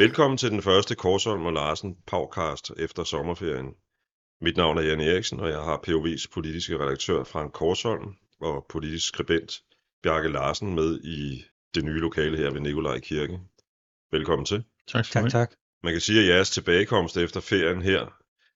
Velkommen 0.00 0.38
til 0.38 0.50
den 0.50 0.62
første 0.62 0.94
Korsholm 0.94 1.46
og 1.46 1.52
Larsen 1.52 1.96
podcast 2.06 2.72
efter 2.76 3.04
sommerferien. 3.04 3.66
Mit 4.40 4.56
navn 4.56 4.78
er 4.78 4.82
Jan 4.82 5.00
Eriksen, 5.00 5.40
og 5.40 5.48
jeg 5.48 5.58
har 5.58 5.82
POV's 5.88 6.26
politiske 6.34 6.78
redaktør 6.78 7.24
Frank 7.24 7.52
Korsholm 7.52 8.14
og 8.40 8.66
politisk 8.68 9.06
skribent 9.08 9.52
Bjarke 10.02 10.28
Larsen 10.28 10.74
med 10.74 11.00
i 11.00 11.44
det 11.74 11.84
nye 11.84 12.00
lokale 12.00 12.36
her 12.36 12.50
ved 12.50 12.60
Nikolaj 12.60 12.98
Kirke. 13.00 13.40
Velkommen 14.12 14.46
til. 14.46 14.64
Tak 14.88 15.04
skal 15.04 15.22
Tak, 15.22 15.30
tak. 15.30 15.52
Man 15.82 15.92
kan 15.92 16.00
sige, 16.00 16.20
at 16.20 16.28
jeres 16.28 16.50
tilbagekomst 16.50 17.16
efter 17.16 17.40
ferien 17.40 17.82
her 17.82 18.06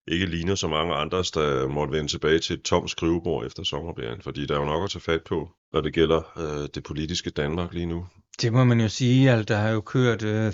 ikke 0.08 0.26
ligner 0.26 0.54
så 0.54 0.68
mange 0.68 0.94
andres, 0.94 1.30
der 1.30 1.68
måtte 1.68 1.92
vende 1.92 2.10
tilbage 2.10 2.38
til 2.38 2.56
et 2.56 2.62
tomt 2.62 2.90
skrivebord 2.90 3.46
efter 3.46 3.62
sommerferien, 3.62 4.22
fordi 4.22 4.46
der 4.46 4.54
er 4.54 4.58
jo 4.58 4.66
nok 4.66 4.84
at 4.84 4.90
tage 4.90 5.02
fat 5.02 5.24
på, 5.24 5.50
når 5.72 5.80
det 5.80 5.94
gælder 5.94 6.38
øh, 6.38 6.68
det 6.74 6.84
politiske 6.84 7.30
Danmark 7.30 7.72
lige 7.72 7.86
nu. 7.86 8.06
Det 8.40 8.52
må 8.52 8.64
man 8.64 8.80
jo 8.80 8.88
sige, 8.88 9.30
at 9.30 9.48
der 9.48 9.56
har 9.56 9.68
jo 9.70 9.80
kørt, 9.80 10.22
øh, 10.22 10.52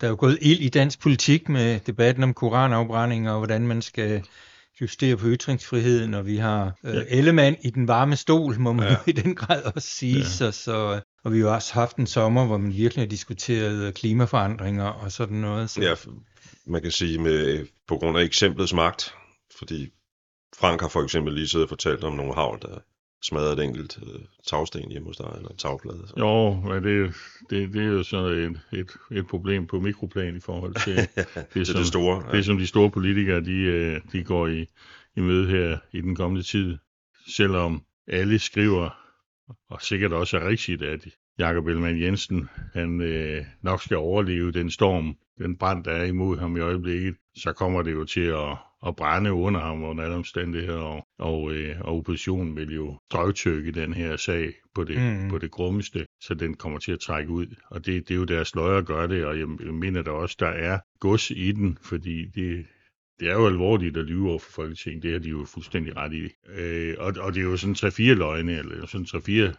der 0.00 0.06
er 0.06 0.08
jo 0.08 0.16
gået 0.18 0.38
ild 0.40 0.60
i 0.60 0.68
dansk 0.68 1.00
politik 1.00 1.48
med 1.48 1.80
debatten 1.80 2.24
om 2.24 2.34
koranafbrænding 2.34 3.30
og 3.30 3.38
hvordan 3.38 3.66
man 3.66 3.82
skal 3.82 4.22
justere 4.80 5.16
på 5.16 5.26
ytringsfriheden, 5.26 6.14
og 6.14 6.26
vi 6.26 6.36
har 6.36 6.72
øh, 6.84 6.94
Ja. 6.94 7.02
Ellemann 7.08 7.56
i 7.62 7.70
den 7.70 7.88
varme 7.88 8.16
stol, 8.16 8.58
må 8.58 8.72
man 8.72 8.88
Ja. 8.88 8.96
i 9.06 9.12
den 9.12 9.34
grad 9.34 9.62
også 9.74 9.88
sige. 9.88 10.18
Ja. 10.18 10.24
Så, 10.24 10.50
så, 10.50 11.00
og 11.24 11.32
vi 11.32 11.38
har 11.38 11.46
jo 11.46 11.54
også 11.54 11.74
haft 11.74 11.96
en 11.96 12.06
sommer, 12.06 12.46
hvor 12.46 12.56
man 12.58 12.72
virkelig 12.72 13.02
har 13.02 13.08
diskuteret 13.08 13.86
øh, 13.86 13.92
klimaforandringer 13.92 14.84
og 14.84 15.12
sådan 15.12 15.36
noget. 15.36 15.70
Så. 15.70 15.80
Ja, 15.82 15.94
man 16.66 16.82
kan 16.82 16.90
sige 16.90 17.18
med, 17.18 17.66
på 17.88 17.96
grund 17.96 18.18
af 18.18 18.22
eksemplets 18.22 18.72
magt, 18.74 19.14
fordi 19.58 19.88
Frank 20.58 20.80
har 20.80 20.88
for 20.88 21.02
eksempel 21.02 21.34
lige 21.34 21.48
siddet 21.48 21.64
og 21.64 21.68
fortalt 21.68 22.04
om 22.04 22.14
nogle 22.14 22.34
havl, 22.34 22.58
der 22.62 22.78
smadrede 23.22 23.52
et 23.52 23.64
enkelt 23.64 23.98
øh, 24.02 24.20
tagsten 24.46 24.90
hjemme 24.90 25.08
hos 25.08 25.16
dig, 25.16 25.32
eller 25.36 25.48
en 25.48 25.56
tagplade. 25.56 26.04
Så. 26.06 26.14
Jo, 26.18 26.54
men 26.54 26.84
det, 26.84 27.14
det, 27.50 27.72
det 27.72 27.82
er 27.82 27.86
jo 27.86 28.02
sådan 28.02 28.32
et, 28.32 28.60
et, 28.80 29.18
et 29.18 29.26
problem 29.26 29.66
på 29.66 29.80
mikroplan 29.80 30.36
i 30.36 30.40
forhold 30.40 30.74
til 30.84 30.96
det, 31.54 31.66
som, 31.66 31.76
det 31.76 31.86
store. 31.86 32.36
det, 32.36 32.44
som 32.44 32.58
de 32.58 32.66
store 32.66 32.90
politikere 32.90 33.40
de, 33.40 33.52
øh, 33.52 34.00
de 34.12 34.24
går 34.24 34.46
i, 34.46 34.66
i 35.16 35.20
møde 35.20 35.46
her 35.46 35.78
i 35.92 36.00
den 36.00 36.16
kommende 36.16 36.42
tid. 36.42 36.78
Selvom 37.28 37.82
alle 38.08 38.38
skriver, 38.38 38.90
og 39.70 39.82
sikkert 39.82 40.12
også 40.12 40.38
er 40.38 40.48
rigtigt, 40.48 40.82
at 40.82 41.00
Jakob 41.38 41.66
Ellemann 41.66 42.02
Jensen 42.02 42.48
han 42.74 43.00
øh, 43.00 43.44
nok 43.62 43.82
skal 43.82 43.96
overleve 43.96 44.52
den 44.52 44.70
storm, 44.70 45.16
den 45.42 45.56
brand, 45.56 45.84
der 45.84 45.90
er 45.90 46.04
imod 46.04 46.38
ham 46.38 46.56
i 46.56 46.60
øjeblikket, 46.60 47.14
så 47.36 47.52
kommer 47.52 47.82
det 47.82 47.92
jo 47.92 48.04
til 48.04 48.20
at, 48.20 48.56
at 48.86 48.96
brænde 48.96 49.32
under 49.32 49.60
ham 49.60 49.84
under 49.84 50.04
alle 50.04 50.16
omstændigheder, 50.16 50.80
og, 50.80 51.06
og, 51.18 51.52
øh, 51.52 51.76
og 51.80 51.96
oppositionen 51.96 52.56
vil 52.56 52.74
jo 52.74 52.98
drøvtykke 53.12 53.72
den 53.72 53.94
her 53.94 54.16
sag 54.16 54.52
på 54.74 54.84
det, 54.84 55.22
mm. 55.22 55.28
På 55.28 55.38
det 55.38 55.50
grummeste, 55.50 56.06
så 56.20 56.34
den 56.34 56.54
kommer 56.54 56.78
til 56.78 56.92
at 56.92 57.00
trække 57.00 57.30
ud. 57.30 57.46
Og 57.70 57.86
det, 57.86 58.08
det 58.08 58.14
er 58.14 58.18
jo 58.18 58.24
deres 58.24 58.54
løjer 58.54 58.78
at 58.78 58.86
gøre 58.86 59.08
det, 59.08 59.24
og 59.24 59.38
jeg, 59.38 59.46
jeg 59.64 59.74
mener 59.74 60.02
da 60.02 60.10
også, 60.10 60.36
der 60.40 60.46
er 60.46 60.78
gods 61.00 61.30
i 61.30 61.52
den, 61.52 61.78
fordi 61.82 62.24
det, 62.24 62.66
det 63.20 63.28
er 63.28 63.34
jo 63.34 63.46
alvorligt 63.46 63.96
at 63.96 64.04
lyve 64.04 64.30
over 64.30 64.38
for 64.38 64.52
Folketinget, 64.52 65.02
det 65.02 65.12
har 65.12 65.18
de 65.18 65.28
jo 65.28 65.44
fuldstændig 65.54 65.96
ret 65.96 66.12
i. 66.12 66.28
Øh, 66.58 66.94
og, 66.98 67.12
og 67.20 67.34
det 67.34 67.40
er 67.40 67.44
jo 67.44 67.56
sådan 67.56 67.74
tre-fire 67.74 68.14
løgne, 68.14 68.58
eller 68.58 68.86
sådan 68.86 69.06
tre-fire 69.06 69.52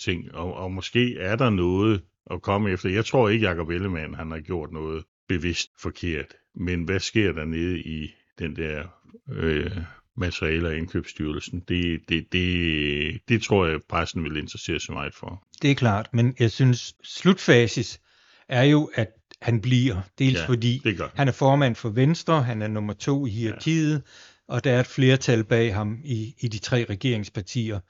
ting, 0.00 0.34
og, 0.34 0.54
og 0.54 0.72
måske 0.72 1.18
er 1.18 1.36
der 1.36 1.50
noget 1.50 2.02
at 2.30 2.42
komme 2.42 2.70
efter. 2.70 2.88
Jeg 2.88 3.04
tror 3.04 3.28
ikke, 3.28 3.46
Jacob 3.46 3.70
Ellemann 3.70 4.14
han 4.14 4.30
har 4.30 4.40
gjort 4.40 4.72
noget 4.72 5.04
bevidst 5.28 5.70
forkert, 5.78 6.34
men 6.54 6.84
hvad 6.84 7.00
sker 7.00 7.32
der 7.32 7.44
nede 7.44 7.80
i 7.80 8.14
den 8.38 8.56
der 8.56 8.84
øh, 9.32 9.76
materiale- 10.16 10.68
og 10.68 10.76
indkøbsstyrelsen? 10.76 11.60
Det, 11.68 12.00
det, 12.08 12.32
det, 12.32 13.20
det 13.28 13.42
tror 13.42 13.66
jeg, 13.66 13.80
pressen 13.88 14.24
vil 14.24 14.36
interessere 14.36 14.80
sig 14.80 14.94
meget 14.94 15.14
for. 15.14 15.44
Det 15.62 15.70
er 15.70 15.74
klart, 15.74 16.08
men 16.12 16.34
jeg 16.38 16.50
synes, 16.50 16.94
slutfasis 17.02 18.00
er 18.48 18.62
jo, 18.62 18.90
at 18.94 19.08
han 19.42 19.60
bliver. 19.60 20.00
Dels 20.18 20.38
Ja, 20.38 20.46
fordi 20.46 20.82
han 21.14 21.28
er 21.28 21.32
formand 21.32 21.74
for 21.74 21.88
Venstre, 21.88 22.42
han 22.42 22.62
er 22.62 22.68
nummer 22.68 22.92
to 22.92 23.26
i 23.26 23.30
hierarkiet, 23.30 23.92
ja. 23.92 24.54
og 24.54 24.64
der 24.64 24.72
er 24.72 24.80
et 24.80 24.86
flertal 24.86 25.44
bag 25.44 25.74
ham 25.74 26.00
i, 26.04 26.34
i 26.38 26.48
de 26.48 26.58
tre 26.58 26.86
regeringspartier. 26.90 27.80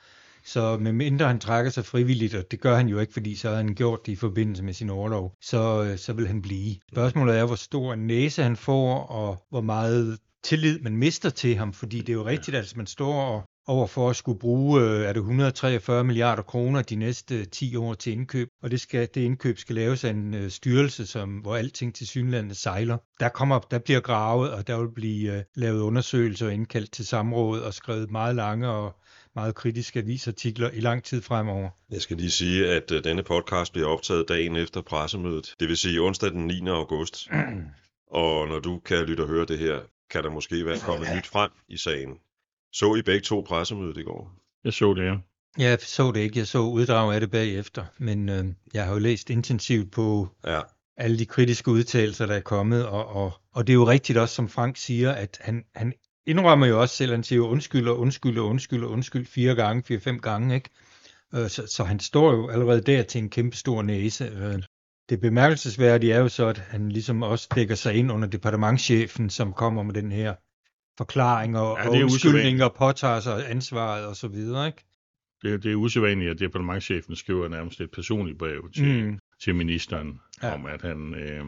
Så 0.44 0.76
medmindre 0.76 1.26
han 1.26 1.41
trækker 1.41 1.71
sig 1.71 1.84
frivilligt, 1.84 2.34
og 2.34 2.44
det 2.50 2.60
gør 2.60 2.76
han 2.76 2.88
jo 2.88 2.99
ikke, 2.99 3.12
fordi 3.12 3.34
så 3.34 3.49
har 3.49 3.56
han 3.56 3.75
gjort 3.75 4.06
det 4.06 4.12
i 4.12 4.16
forbindelse 4.16 4.65
med 4.65 4.72
sin 4.72 4.91
overlov, 4.91 5.34
så, 5.43 5.84
øh, 5.84 5.99
så 5.99 6.12
vil 6.12 6.26
han 6.26 6.43
blive. 6.43 6.76
Spørgsmålet 6.93 7.38
er, 7.38 7.47
hvor 7.47 7.54
stor 7.54 7.93
en 7.93 8.06
næse 8.06 8.43
han 8.43 8.56
får, 8.56 8.98
og 8.98 9.47
hvor 9.50 9.60
meget 9.60 10.19
tillid 10.43 10.81
man 10.81 10.97
mister 10.97 11.31
til 11.31 11.56
ham, 11.56 11.72
fordi 11.72 11.98
det 11.98 12.09
er 12.09 12.12
jo 12.12 12.27
rigtigt, 12.27 12.56
at 12.56 12.62
hvis 12.62 12.77
man 12.77 12.87
står 12.87 13.22
og 13.22 13.44
overfor 13.66 14.10
at 14.10 14.16
skulle 14.16 14.38
bruge, 14.38 14.81
øh, 14.81 15.00
er 15.00 15.12
det 15.12 15.21
143 15.21 16.04
milliarder 16.04 16.43
kroner 16.43 16.82
de 16.82 16.97
næste 16.97 17.38
øh, 17.38 17.47
10 17.47 17.77
år 17.77 17.94
til 17.94 18.12
indkøb, 18.12 18.48
og 18.62 18.71
det, 18.71 18.81
skal, 18.81 19.09
det 19.15 19.21
indkøb 19.21 19.59
skal 19.59 19.75
laves 19.75 20.04
af 20.04 20.10
en 20.10 20.50
styrelse, 20.50 21.06
som, 21.06 21.28
hvor 21.28 21.56
alting 21.56 21.94
til 21.94 22.06
synlandet 22.06 22.56
sejler. 22.56 22.97
Der, 23.21 23.28
kommer, 23.28 23.59
der 23.59 23.78
bliver 23.78 24.00
gravet, 24.00 24.53
og 24.53 24.66
der 24.66 24.81
vil 24.81 24.93
blive 24.94 25.44
lavet 25.56 25.81
undersøgelser 25.81 26.47
og 26.47 26.54
indkaldt 26.54 26.93
til 26.93 27.06
samråd 27.06 27.60
og 27.60 27.75
skrevet 27.75 28.10
meget 28.10 28.37
lange 28.37 28.69
og 28.69 28.97
meget 29.38 29.54
kritiske 29.54 29.99
avisartikler 29.99 30.71
i 30.71 30.81
lang 30.81 31.04
tid 31.04 31.22
fremover. 31.22 31.71
Jeg 31.91 32.03
skal 32.03 32.16
lige 32.16 32.31
sige, 32.31 32.69
at 32.69 32.91
øh, 32.93 33.04
denne 33.04 33.22
podcast 33.22 33.72
bliver 33.72 33.88
optaget 33.88 34.28
dagen 34.28 34.56
efter 34.56 34.81
pressemødet, 34.81 35.54
det 35.60 35.69
vil 35.69 35.76
sige 35.76 36.00
onsdag 36.00 36.31
den 36.31 36.47
9. 36.47 36.69
august. 36.69 37.28
Og 38.22 38.48
når 38.48 38.59
du 38.59 38.78
kan 38.78 39.04
lytte 39.04 39.21
og 39.21 39.28
høre 39.28 39.47
det 39.47 39.59
her, 39.59 39.81
kan 40.10 40.25
der 40.25 40.31
måske 40.31 40.66
være 40.66 40.78
kommet 40.78 41.09
nyt 41.16 41.27
frem 41.27 41.50
i 41.69 41.77
sagen. 41.77 42.19
Så 42.72 42.94
I 42.94 43.03
begge 43.03 43.21
to 43.21 43.41
pressemødet 43.41 43.97
i 43.97 44.03
går? 44.03 44.32
Jeg 44.65 44.72
så 44.72 44.94
det, 44.94 45.04
ja. 45.04 45.15
Jeg 45.59 45.78
så 45.81 46.12
det 46.12 46.21
ikke, 46.21 46.38
jeg 46.38 46.47
så 46.47 46.59
uddrag 46.59 47.15
af 47.15 47.21
det 47.21 47.31
bagefter, 47.31 47.84
men 47.98 48.28
øh, 48.28 48.44
jeg 48.75 48.84
har 48.84 48.93
jo 48.93 48.98
læst 48.98 49.31
intensivt 49.31 49.93
på 49.93 50.28
Ja, 50.47 50.60
alle 50.97 51.19
de 51.19 51.27
kritiske 51.27 51.71
udtalelser, 51.71 52.27
der 52.27 52.34
er 52.34 52.41
kommet, 52.41 52.87
og, 52.87 53.06
og, 53.06 53.32
og 53.53 53.66
det 53.66 53.72
er 53.72 53.75
jo 53.75 53.88
rigtigt 53.88 54.19
også, 54.19 54.34
som 54.34 54.48
Frank 54.48 54.77
siger, 54.77 55.12
at 55.12 55.38
han, 55.41 55.65
han 55.75 55.93
indrømmer 56.26 56.66
jo 56.66 56.80
også 56.80 56.96
selv, 56.96 57.10
han 57.10 57.22
siger 57.22 57.40
undskyld 57.40 57.88
og 57.88 57.98
undskyld 57.98 58.38
og 58.38 58.46
undskyld 58.46 58.84
og 58.84 58.90
undskyld 58.90 59.26
fire 59.26 59.54
gange, 59.54 59.82
fire-fem 59.82 60.18
gange, 60.20 60.54
ikke? 60.54 60.70
Øh, 61.34 61.48
Så, 61.48 61.66
så 61.66 61.84
han 61.84 62.00
står 62.00 62.32
jo 62.32 62.48
allerede 62.48 62.80
der 62.80 63.02
til 63.02 63.22
en 63.22 63.30
kæmpe 63.30 63.56
stor 63.56 63.82
næse. 63.82 64.24
Øh, 64.24 64.62
Det 65.10 65.20
bemærkelsesværdige 65.20 66.12
er 66.12 66.20
jo 66.20 66.28
så, 66.28 66.46
at 66.46 66.58
han 66.58 66.88
ligesom 66.88 67.22
også 67.22 67.48
dækker 67.54 67.74
sig 67.74 67.94
ind 67.94 68.12
under 68.12 68.28
departementchefen, 68.28 69.30
som 69.30 69.52
kommer 69.52 69.82
med 69.82 69.94
den 69.94 70.12
her 70.12 70.34
forklaring 70.98 71.58
og, 71.58 71.78
Ja, 71.78 71.84
ja, 71.84 71.90
det 71.90 72.58
er 72.60 72.64
og 72.64 72.74
påtager 72.74 73.20
sig 73.20 73.50
ansvaret 73.50 74.06
og 74.06 74.16
så 74.16 74.28
videre, 74.28 74.66
ikke? 74.66 74.84
Det, 75.42 75.62
det 75.62 75.72
er 75.72 75.76
usædvanligt, 75.76 76.30
at 76.30 76.38
departementchefen 76.38 77.16
skriver 77.16 77.48
nærmest 77.48 77.80
et 77.80 77.90
personligt 77.90 78.38
brev 78.38 78.70
til, 78.74 79.04
mm. 79.04 79.18
Til 79.42 79.54
ministeren. 79.54 80.20
Ja. 80.42 80.54
om 80.54 80.66
at 80.66 80.82
han, 80.82 81.14
øh, 81.14 81.44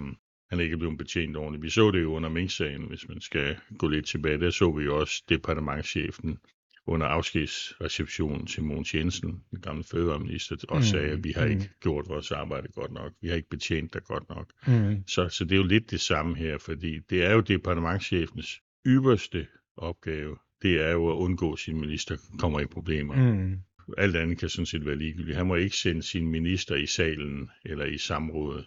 han 0.50 0.61
ikke 0.61 0.72
er 0.72 0.78
blevet 0.78 0.99
betjent 0.99 1.37
ordentligt. 1.37 1.62
Vi 1.62 1.71
så 1.71 1.91
det 1.91 2.03
jo 2.03 2.15
under 2.15 2.28
Mink-sagen, 2.28 2.83
hvis 2.88 3.09
man 3.09 3.21
skal 3.21 3.56
gå 3.78 3.88
lidt 3.88 4.06
tilbage. 4.06 4.41
Der 4.41 4.50
så 4.50 4.71
vi 4.72 4.84
jo 4.84 4.99
også 5.00 5.22
departementchefen 5.28 6.38
under 6.87 7.06
afskedsreceptionen 7.06 8.47
til 8.47 8.62
Mogens 8.62 8.94
Jensen, 8.94 9.41
den 9.50 9.61
gamle 9.61 9.84
fødevareminister, 9.84 10.56
og 10.69 10.77
Mm. 10.77 10.83
sagde, 10.83 11.09
at 11.09 11.25
vi 11.25 11.33
har 11.37 11.44
Mm. 11.47 11.50
ikke 11.50 11.71
gjort 11.83 12.09
vores 12.09 12.31
arbejde 12.31 12.69
godt 12.69 12.93
nok. 12.93 13.12
Vi 13.22 13.28
har 13.28 13.34
ikke 13.37 13.49
betjent 13.49 13.94
dig 13.94 14.03
godt 14.03 14.28
nok. 14.28 14.53
Mm. 14.66 15.03
Så, 15.06 15.28
så 15.28 15.44
det 15.44 15.53
er 15.53 15.56
jo 15.56 15.62
lidt 15.66 15.91
det 15.91 16.00
samme 16.00 16.37
her, 16.37 16.59
fordi 16.59 16.99
det 17.11 17.25
er 17.25 17.32
jo 17.32 17.41
departementchefens 17.41 18.61
ypperste 18.87 19.47
opgave. 19.77 20.37
Det 20.62 20.81
er 20.87 20.91
jo 20.91 21.09
at 21.11 21.15
undgå, 21.15 21.53
at 21.53 21.59
sin 21.59 21.81
minister 21.81 22.17
kommer 22.38 22.61
i 22.61 22.67
problemer. 22.67 23.32
Mm. 23.32 23.59
Alt 23.99 24.17
andet 24.17 24.38
kan 24.38 24.49
sådan 24.49 24.67
set 24.67 24.87
være 24.87 24.97
ligegyldigt. 24.97 25.37
Han 25.37 25.47
må 25.47 25.55
ikke 25.55 25.77
sende 25.77 26.03
sin 26.03 26.28
minister 26.28 26.75
i 26.75 26.87
salen 26.87 27.50
eller 27.65 27.84
i 27.84 27.99
samrådet 27.99 28.67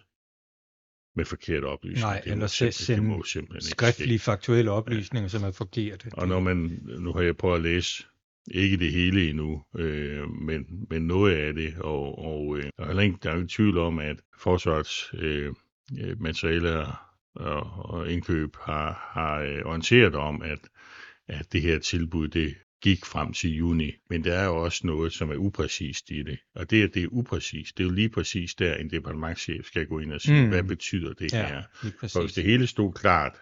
med 1.16 1.24
forkerte 1.24 1.64
oplysninger. 1.64 2.06
Nej, 2.06 2.20
Det 2.24 2.32
eller 2.32 2.46
simpelthen- 2.46 2.66
det 2.66 2.74
sende 2.74 3.28
simpelthen 3.28 3.70
skriftlige, 3.70 4.18
ske. 4.18 4.24
faktuelle 4.24 4.70
oplysninger, 4.70 5.28
som 5.28 5.42
er 5.44 5.50
forkerte. 5.50 6.08
Og 6.12 6.28
når 6.28 6.40
man, 6.40 6.80
nu 6.98 7.12
har 7.12 7.20
jeg 7.22 7.36
prøvet 7.36 7.56
at 7.56 7.62
læse, 7.62 8.04
ikke 8.50 8.76
det 8.76 8.92
hele 8.92 9.28
endnu, 9.30 9.62
øh, 9.78 10.30
men, 10.30 10.86
men 10.90 11.02
noget 11.06 11.34
af 11.36 11.54
det, 11.54 11.74
og, 11.78 12.18
og 12.18 12.58
øh, 12.58 12.64
der 12.78 12.84
er 12.84 13.00
ikke, 13.00 13.16
der 13.22 13.30
er 13.30 13.46
tvivl 13.48 13.78
om, 13.78 13.98
at 13.98 14.16
forsvarets 14.38 15.10
øh, 15.14 15.52
øh, 16.00 16.20
materialer 16.20 17.00
og, 17.34 17.60
og 17.90 18.10
indkøb 18.10 18.56
har, 18.62 19.10
har 19.12 19.40
øh, 19.40 19.62
orienteret 19.64 20.14
om, 20.14 20.42
at, 20.42 20.58
at 21.28 21.52
det 21.52 21.62
her 21.62 21.78
tilbud, 21.78 22.28
det 22.28 22.54
gik 22.84 23.04
frem 23.04 23.32
til 23.32 23.50
juni. 23.56 23.92
Men 24.10 24.24
der 24.24 24.34
er 24.34 24.44
jo 24.44 24.56
også 24.64 24.86
noget, 24.86 25.12
som 25.12 25.30
er 25.30 25.36
upræcist 25.36 26.10
i 26.10 26.22
det. 26.22 26.38
Og 26.54 26.70
det, 26.70 26.82
at 26.84 26.94
det 26.94 27.02
er 27.02 27.08
upræcist, 27.10 27.78
det 27.78 27.84
er 27.84 27.88
jo 27.88 27.94
lige 27.94 28.08
præcis 28.08 28.54
der, 28.54 28.74
en 28.74 28.90
departementchef 28.90 29.66
skal 29.66 29.86
gå 29.86 29.98
ind 29.98 30.12
og 30.12 30.20
sige, 30.20 30.42
mm. 30.42 30.48
Hvad 30.48 30.62
betyder 30.62 31.12
det 31.12 31.32
Ja, 31.32 31.46
her? 31.48 31.62
For 32.08 32.20
hvis 32.20 32.32
det 32.32 32.44
hele 32.44 32.66
stod 32.66 32.92
klart, 32.92 33.32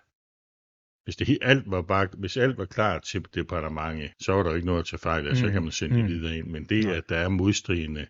hvis, 1.04 1.16
det, 1.16 1.38
alt 1.42 1.70
var 1.70 1.82
bare, 1.82 2.08
hvis 2.18 2.36
alt 2.36 2.58
var 2.58 2.64
klart 2.64 3.02
til 3.02 3.24
departementet, 3.34 4.10
så 4.20 4.32
var 4.32 4.42
der 4.42 4.54
ikke 4.54 4.66
noget 4.66 4.80
at 4.80 4.86
tage 4.86 4.98
fejl 4.98 5.28
af, 5.28 5.36
så 5.36 5.46
Mm, 5.46 5.52
kan 5.52 5.62
man 5.62 5.72
sende 5.72 5.96
det 5.96 6.04
mm. 6.04 6.10
videre 6.10 6.36
ind. 6.38 6.46
Men 6.48 6.64
det, 6.64 6.84
Nej. 6.84 6.96
at 6.96 7.08
der 7.08 7.16
er 7.16 7.28
modstridende 7.28 8.06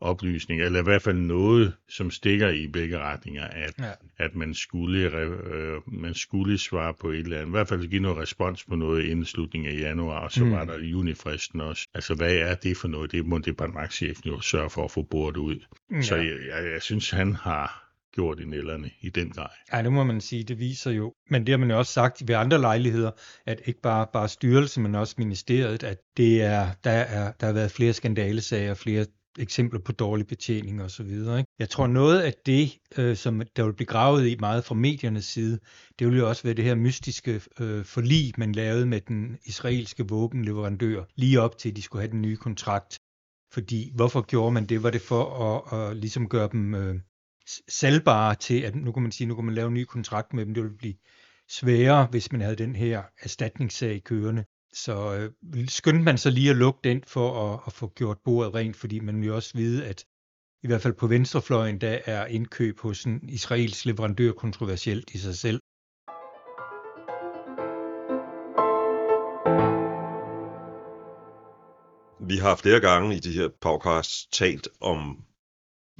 oplysninger, 0.00 0.64
eller 0.66 0.80
i 0.80 0.82
hvert 0.82 1.02
fald 1.02 1.18
noget, 1.18 1.72
som 1.88 2.10
stikker 2.10 2.48
i 2.48 2.66
begge 2.66 2.98
retninger, 2.98 3.44
at, 3.44 3.74
Ja. 3.78 3.90
at 4.18 4.34
man, 4.34 4.54
skulle, 4.54 5.10
øh, 5.10 5.80
man 5.86 6.14
skulle 6.14 6.58
svare 6.58 6.94
på 7.00 7.10
et 7.10 7.18
eller 7.18 7.36
andet, 7.36 7.48
i 7.48 7.50
hvert 7.50 7.68
fald 7.68 7.86
give 7.88 8.02
noget 8.02 8.18
respons 8.18 8.64
på 8.64 8.76
noget 8.76 9.04
inden 9.04 9.24
slutningen 9.24 9.72
af 9.72 9.80
januar, 9.80 10.18
og 10.18 10.32
så 10.32 10.44
mm. 10.44 10.50
Mm. 10.50 10.56
var 10.56 10.64
der 10.64 10.78
junifristen 10.78 11.60
også. 11.60 11.88
Altså, 11.94 12.14
hvad 12.14 12.34
er 12.34 12.54
det 12.54 12.76
for 12.76 12.88
noget? 12.88 13.12
Det 13.12 13.26
må 13.26 13.38
departementchefen 13.38 14.30
jo 14.30 14.40
sørge 14.40 14.70
for 14.70 14.84
at 14.84 14.90
få 14.90 15.02
bordet 15.02 15.36
ud. 15.36 15.56
Ja. 15.92 16.02
Så 16.02 16.16
jeg, 16.16 16.24
jeg, 16.24 16.72
jeg 16.72 16.82
synes, 16.82 17.10
han 17.10 17.34
har 17.34 17.82
gjort 18.12 18.40
i 18.40 18.44
nælderne 18.44 18.90
i 19.00 19.10
den 19.10 19.30
grad. 19.30 19.48
Ja, 19.72 19.82
det 19.82 19.92
må 19.92 20.04
man 20.04 20.20
sige, 20.20 20.44
det 20.44 20.58
viser 20.58 20.90
jo. 20.90 21.14
Men 21.30 21.46
det 21.46 21.52
har 21.52 21.58
man 21.58 21.70
jo 21.70 21.78
også 21.78 21.92
sagt 21.92 22.28
ved 22.28 22.34
andre 22.34 22.60
lejligheder, 22.60 23.10
at 23.46 23.60
ikke 23.64 23.80
bare, 23.80 24.06
bare 24.12 24.28
styrelsen, 24.28 24.82
men 24.82 24.94
også 24.94 25.14
ministeriet, 25.18 25.82
at 25.82 25.98
det 26.16 26.42
er, 26.42 26.66
der, 26.84 26.90
er, 26.90 27.32
der 27.40 27.46
har 27.46 27.52
været 27.52 27.70
flere 27.70 27.92
skandalesager, 27.92 28.74
flere 28.74 29.06
eksempler 29.38 29.80
på 29.80 29.92
dårlig 29.92 30.26
betjening 30.26 30.82
og 30.82 30.90
så 30.90 31.02
videre. 31.02 31.38
Ikke? 31.38 31.50
Jeg 31.58 31.68
tror 31.68 31.86
noget 31.86 32.20
af 32.20 32.34
det, 32.46 32.78
øh, 32.98 33.16
som 33.16 33.42
der 33.56 33.64
vil 33.64 33.72
blive 33.72 33.86
gravet 33.86 34.28
i 34.28 34.36
meget 34.40 34.64
fra 34.64 34.74
mediernes 34.74 35.24
side, 35.24 35.58
det 35.98 36.06
vil 36.06 36.18
jo 36.18 36.28
også 36.28 36.42
være 36.42 36.54
det 36.54 36.64
her 36.64 36.74
mystiske 36.74 37.40
øh, 37.60 37.84
forlig, 37.84 38.34
man 38.38 38.52
lavede 38.52 38.86
med 38.86 39.00
den 39.00 39.38
israelske 39.44 40.08
våbenleverandør, 40.08 41.04
lige 41.16 41.40
op 41.40 41.58
til, 41.58 41.70
at 41.70 41.76
de 41.76 41.82
skulle 41.82 42.02
have 42.02 42.12
den 42.12 42.22
nye 42.22 42.36
kontrakt. 42.36 42.98
Fordi 43.52 43.92
hvorfor 43.94 44.20
gjorde 44.22 44.52
man 44.52 44.66
det? 44.66 44.82
Var 44.82 44.90
det 44.90 45.00
for 45.00 45.24
at, 45.44 45.80
at 45.80 45.96
ligesom 45.96 46.28
gøre 46.28 46.48
dem 46.52 46.74
øh, 46.74 47.00
salgbare 47.68 48.34
til, 48.34 48.60
at 48.60 48.74
nu 48.74 48.92
kan 48.92 49.02
man 49.02 49.12
sige, 49.12 49.28
nu 49.28 49.34
kan 49.34 49.44
man 49.44 49.54
lave 49.54 49.68
en 49.68 49.74
ny 49.74 49.84
kontrakt 49.84 50.32
med 50.32 50.46
dem, 50.46 50.54
det 50.54 50.62
ville 50.62 50.78
blive 50.78 50.94
sværere, 51.50 52.06
hvis 52.10 52.32
man 52.32 52.40
havde 52.40 52.56
den 52.56 52.76
her 52.76 53.02
erstatningssag 53.22 54.02
kørende. 54.04 54.44
Så 54.84 55.14
øh, 55.16 55.68
skyndte 55.68 56.02
man 56.02 56.18
så 56.18 56.30
lige 56.30 56.50
at 56.50 56.56
lukke 56.56 56.80
den 56.84 57.02
for 57.06 57.28
at, 57.44 57.60
at 57.66 57.72
få 57.72 57.88
gjort 57.88 58.18
bordet 58.24 58.54
rent, 58.54 58.76
fordi 58.76 59.00
man 59.00 59.20
vil 59.20 59.26
jo 59.26 59.34
også 59.34 59.52
vide, 59.54 59.86
at 59.86 60.06
i 60.62 60.66
hvert 60.66 60.82
fald 60.82 60.94
på 60.94 61.06
venstrefløjen, 61.06 61.80
der 61.80 61.98
er 62.06 62.26
indkøb 62.26 62.80
hos 62.80 63.04
en 63.04 63.28
israelsk 63.28 63.84
leverandør 63.86 64.32
kontroversielt 64.32 65.10
i 65.10 65.18
sig 65.18 65.36
selv. 65.36 65.60
Vi 72.30 72.36
har 72.36 72.56
flere 72.56 72.80
gange 72.80 73.16
i 73.16 73.20
de 73.20 73.32
her 73.32 73.48
podcasts 73.60 74.26
talt 74.26 74.68
om 74.80 75.24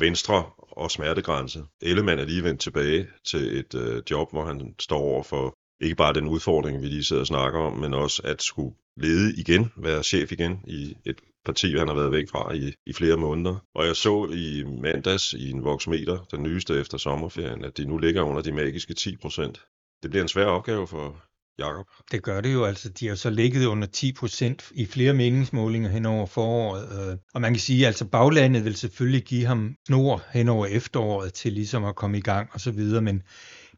Venstre 0.01 0.51
og 0.59 0.91
smertegrænse. 0.91 1.65
Ellemann 1.83 2.21
er 2.21 2.25
lige 2.25 2.45
vendt 2.45 2.61
tilbage 2.61 3.09
til 3.25 3.59
et 3.59 3.75
øh, 3.75 4.03
job, 4.11 4.31
hvor 4.31 4.45
han 4.45 4.75
står 4.79 4.99
over 4.99 5.23
for 5.23 5.56
ikke 5.81 5.97
bare 5.97 6.13
den 6.13 6.29
udfordring, 6.29 6.83
vi 6.83 6.87
lige 6.87 7.05
sidder 7.05 7.23
og 7.23 7.27
snakker 7.27 7.61
om, 7.61 7.79
men 7.79 7.95
også 7.95 8.23
at 8.25 8.43
skulle 8.43 8.77
lede 8.97 9.35
igen, 9.37 9.73
være 9.77 10.03
chef 10.03 10.33
igen 10.33 10.61
i 10.67 10.97
et 11.05 11.21
parti, 11.45 11.77
han 11.77 11.89
har 11.89 11.95
været 11.95 12.13
væk 12.13 12.29
fra 12.31 12.53
i, 12.55 12.73
i 12.87 12.93
flere 12.93 13.17
måneder. 13.17 13.57
Og 13.75 13.87
jeg 13.87 13.97
så 13.97 14.29
i 14.33 14.65
mandags 14.83 15.33
i 15.33 15.51
en 15.51 15.65
voksmeter, 15.65 16.19
den 16.31 16.43
nyeste 16.43 16.81
efter 16.81 16.99
sommerferien, 16.99 17.65
at 17.65 17.77
de 17.77 17.85
nu 17.85 17.99
ligger 17.99 18.23
under 18.23 18.43
de 18.43 18.53
magiske 18.53 18.95
10 18.95 19.17
procent. 19.17 19.61
Det 20.03 20.11
bliver 20.11 20.23
en 20.23 20.29
svær 20.29 20.47
opgave 20.47 20.87
for 20.87 21.23
Jakob. 21.59 21.87
Det 22.11 22.23
gør 22.23 22.41
det 22.41 22.53
jo, 22.53 22.65
altså 22.65 22.89
de 22.89 23.09
har 23.09 23.15
så 23.15 23.31
ligget 23.31 23.67
under 23.67 23.87
10 23.87 24.13
procent 24.13 24.71
i 24.75 24.87
flere 24.87 25.15
meningsmålinger 25.15 25.89
hen 25.89 26.07
over 26.07 26.27
foråret. 26.27 27.11
Øh, 27.11 27.17
og 27.35 27.41
man 27.41 27.53
kan 27.53 27.61
sige, 27.61 27.81
at 27.83 27.87
altså 27.87 28.05
baglandet 28.05 28.65
vil 28.65 28.77
selvfølgelig 28.77 29.25
give 29.25 29.47
ham 29.47 29.75
snor 29.87 30.23
hen 30.33 30.49
over 30.49 30.67
efteråret 30.67 31.33
til 31.33 31.53
ligesom 31.53 31.85
at 31.85 31.97
komme 31.97 32.19
i 32.19 32.21
gang 32.21 32.49
og 32.53 32.61
så 32.61 32.71
videre, 32.71 33.03
men 33.03 33.23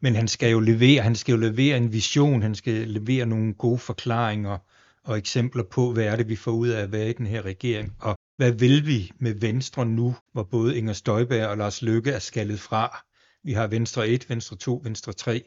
men 0.00 0.14
han 0.14 0.28
skal 0.28 0.50
jo 0.50 0.60
levere, 0.60 1.02
han 1.02 1.14
skal 1.14 1.32
jo 1.32 1.38
levere 1.38 1.76
en 1.76 1.92
vision, 1.92 2.42
han 2.42 2.54
skal 2.54 2.74
levere 2.74 3.26
nogle 3.26 3.54
gode 3.54 3.78
forklaringer 3.78 4.58
og 5.04 5.18
eksempler 5.18 5.62
på, 5.62 5.92
hvad 5.92 6.04
er 6.04 6.16
det, 6.16 6.28
vi 6.28 6.36
får 6.36 6.50
ud 6.50 6.68
af 6.68 6.82
at 6.82 6.92
være 6.92 7.10
i 7.10 7.12
den 7.12 7.26
her 7.26 7.42
regering, 7.44 7.94
og 8.00 8.16
hvad 8.36 8.52
vil 8.52 8.86
vi 8.86 9.10
med 9.18 9.34
Venstre 9.34 9.86
nu, 9.86 10.16
hvor 10.32 10.42
både 10.42 10.78
Inger 10.78 10.92
Støjberg 10.92 11.46
og 11.46 11.56
Lars 11.56 11.82
Løkke 11.82 12.10
er 12.10 12.18
skaldet 12.18 12.60
fra. 12.60 13.04
Vi 13.44 13.52
har 13.52 13.66
Venstre 13.66 14.08
1, 14.08 14.30
Venstre 14.30 14.56
2, 14.56 14.80
Venstre 14.84 15.12
3. 15.12 15.42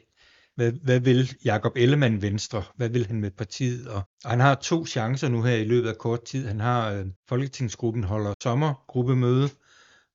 Hvad, 0.54 0.72
hvad 0.72 1.00
vil 1.00 1.36
Jakob 1.44 1.72
Ellemann 1.76 2.22
Venstre? 2.22 2.62
Hvad 2.76 2.88
vil 2.88 3.06
han 3.06 3.20
med 3.20 3.30
partiet? 3.30 3.88
Og, 3.88 4.02
og 4.24 4.30
han 4.30 4.40
har 4.40 4.54
to 4.54 4.86
chancer 4.86 5.28
nu 5.28 5.42
her 5.42 5.56
i 5.56 5.64
løbet 5.64 5.88
af 5.88 5.98
kort 5.98 6.24
tid. 6.24 6.46
Han 6.46 6.60
har 6.60 6.92
øh, 6.92 7.06
Folketingsgruppen 7.28 8.04
holder 8.04 8.34
sommergruppemøde, 8.42 9.48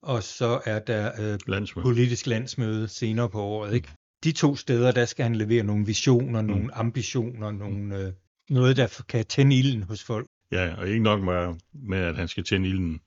og 0.01 0.23
så 0.23 0.61
er 0.65 0.79
der 0.79 1.11
øh, 1.19 1.39
landsmøde. 1.47 1.83
politisk 1.83 2.27
landsmøde 2.27 2.87
senere 2.87 3.29
på 3.29 3.41
året. 3.41 3.73
Ikke? 3.73 3.89
De 4.23 4.31
to 4.31 4.55
steder, 4.55 4.91
der 4.91 5.05
skal 5.05 5.23
han 5.23 5.35
levere 5.35 5.63
nogle 5.63 5.85
visioner, 5.85 6.41
mm. 6.41 6.47
nogle 6.47 6.75
ambitioner, 6.75 7.51
nogle, 7.51 7.97
øh, 7.97 8.13
noget, 8.49 8.77
der 8.77 9.03
kan 9.09 9.25
tænde 9.25 9.55
ilden 9.55 9.83
hos 9.83 10.03
folk. 10.03 10.27
Ja, 10.51 10.75
og 10.77 10.87
ikke 10.87 11.03
nok 11.03 11.23
med, 11.23 11.55
med, 11.73 11.97
at 11.97 12.15
han 12.15 12.27
skal 12.27 12.43
tænde 12.43 12.69
ilden 12.69 13.01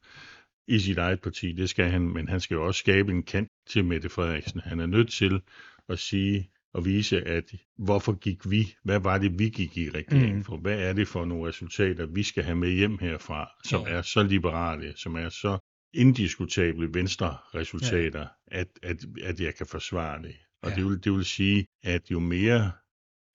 i 0.68 0.78
sit 0.78 0.98
eget 0.98 1.20
parti, 1.20 1.52
det 1.52 1.70
skal 1.70 1.90
han, 1.90 2.02
men 2.02 2.28
han 2.28 2.40
skal 2.40 2.54
jo 2.54 2.66
også 2.66 2.78
skabe 2.78 3.12
en 3.12 3.22
kant 3.22 3.48
til 3.68 3.84
Mette 3.84 4.08
Frederiksen. 4.08 4.60
Han 4.60 4.80
er 4.80 4.86
nødt 4.86 5.12
til 5.12 5.40
at 5.88 5.98
sige 5.98 6.50
og 6.74 6.84
vise, 6.84 7.22
at 7.22 7.52
hvorfor 7.78 8.12
gik 8.12 8.50
vi, 8.50 8.74
hvad 8.84 9.00
var 9.00 9.18
det, 9.18 9.38
vi 9.38 9.48
gik 9.48 9.76
i 9.76 9.90
regeringen 9.90 10.36
mm. 10.36 10.44
for? 10.44 10.56
Hvad 10.56 10.78
er 10.78 10.92
det 10.92 11.08
for 11.08 11.24
nogle 11.24 11.48
resultater, 11.48 12.06
vi 12.06 12.22
skal 12.22 12.44
have 12.44 12.56
med 12.56 12.70
hjem 12.70 12.98
herfra, 12.98 13.50
som 13.64 13.82
ja. 13.86 13.92
er 13.92 14.02
så 14.02 14.22
liberale, 14.22 14.92
som 14.96 15.16
er 15.16 15.28
så 15.28 15.58
indiskutable 15.94 16.94
venstre 16.94 17.36
resultater, 17.54 18.26
ja. 18.52 18.60
at, 18.60 18.68
at, 18.82 18.96
at 19.22 19.40
jeg 19.40 19.54
kan 19.54 19.66
forsvare 19.66 20.22
det. 20.22 20.36
Og 20.62 20.70
ja. 20.70 20.76
det, 20.76 20.84
vil, 20.84 21.04
det 21.04 21.12
vil 21.12 21.24
sige, 21.24 21.66
at 21.82 22.10
jo 22.10 22.20
mere 22.20 22.72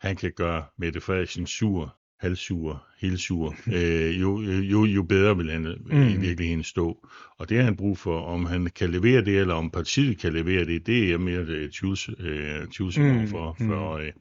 han 0.02 0.16
kan 0.16 0.32
gøre 0.36 0.66
Mette 0.78 1.02
Frederiksen 1.02 1.48
sur, 1.48 1.98
halvsur, 2.20 2.88
helsur, 2.98 3.56
øh, 3.76 4.22
jo, 4.22 4.42
jo, 4.42 4.86
jo 4.86 5.04
bedre 5.04 5.38
vil 5.38 5.52
han 5.52 5.62
mm. 5.86 6.08
i 6.08 6.18
virkeligheden 6.18 6.64
stå. 6.64 7.08
Og 7.38 7.50
det 7.50 7.58
har 7.58 7.64
han 7.64 7.76
brug 7.76 7.98
for. 7.98 8.22
Om 8.22 8.46
han 8.46 8.66
kan 8.66 8.90
levere 8.90 9.26
det, 9.26 9.40
eller 9.40 9.54
om 9.54 9.72
partiet 9.72 10.20
kan 10.20 10.34
levere 10.34 10.66
det, 10.66 10.88
det 10.88 11.04
er 11.04 11.10
jeg 11.10 11.20
mere 11.20 11.40
øh, 11.40 11.72
tvivls, 11.72 12.10
øh, 12.20 12.68
tvivlsom 12.68 13.04
mm. 13.04 13.28
for. 13.28 13.56
Mm. 13.60 13.68
for 13.68 13.94
øh, 13.94 14.12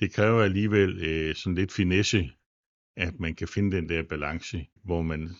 det 0.00 0.12
kræver 0.12 0.42
alligevel 0.42 0.98
øh, 0.98 1.34
sådan 1.34 1.54
lidt 1.54 1.72
finesse, 1.72 2.30
at 2.96 3.20
man 3.20 3.34
kan 3.34 3.48
finde 3.48 3.76
den 3.76 3.88
der 3.88 4.02
balance, 4.02 4.66
hvor 4.84 5.02
man 5.02 5.30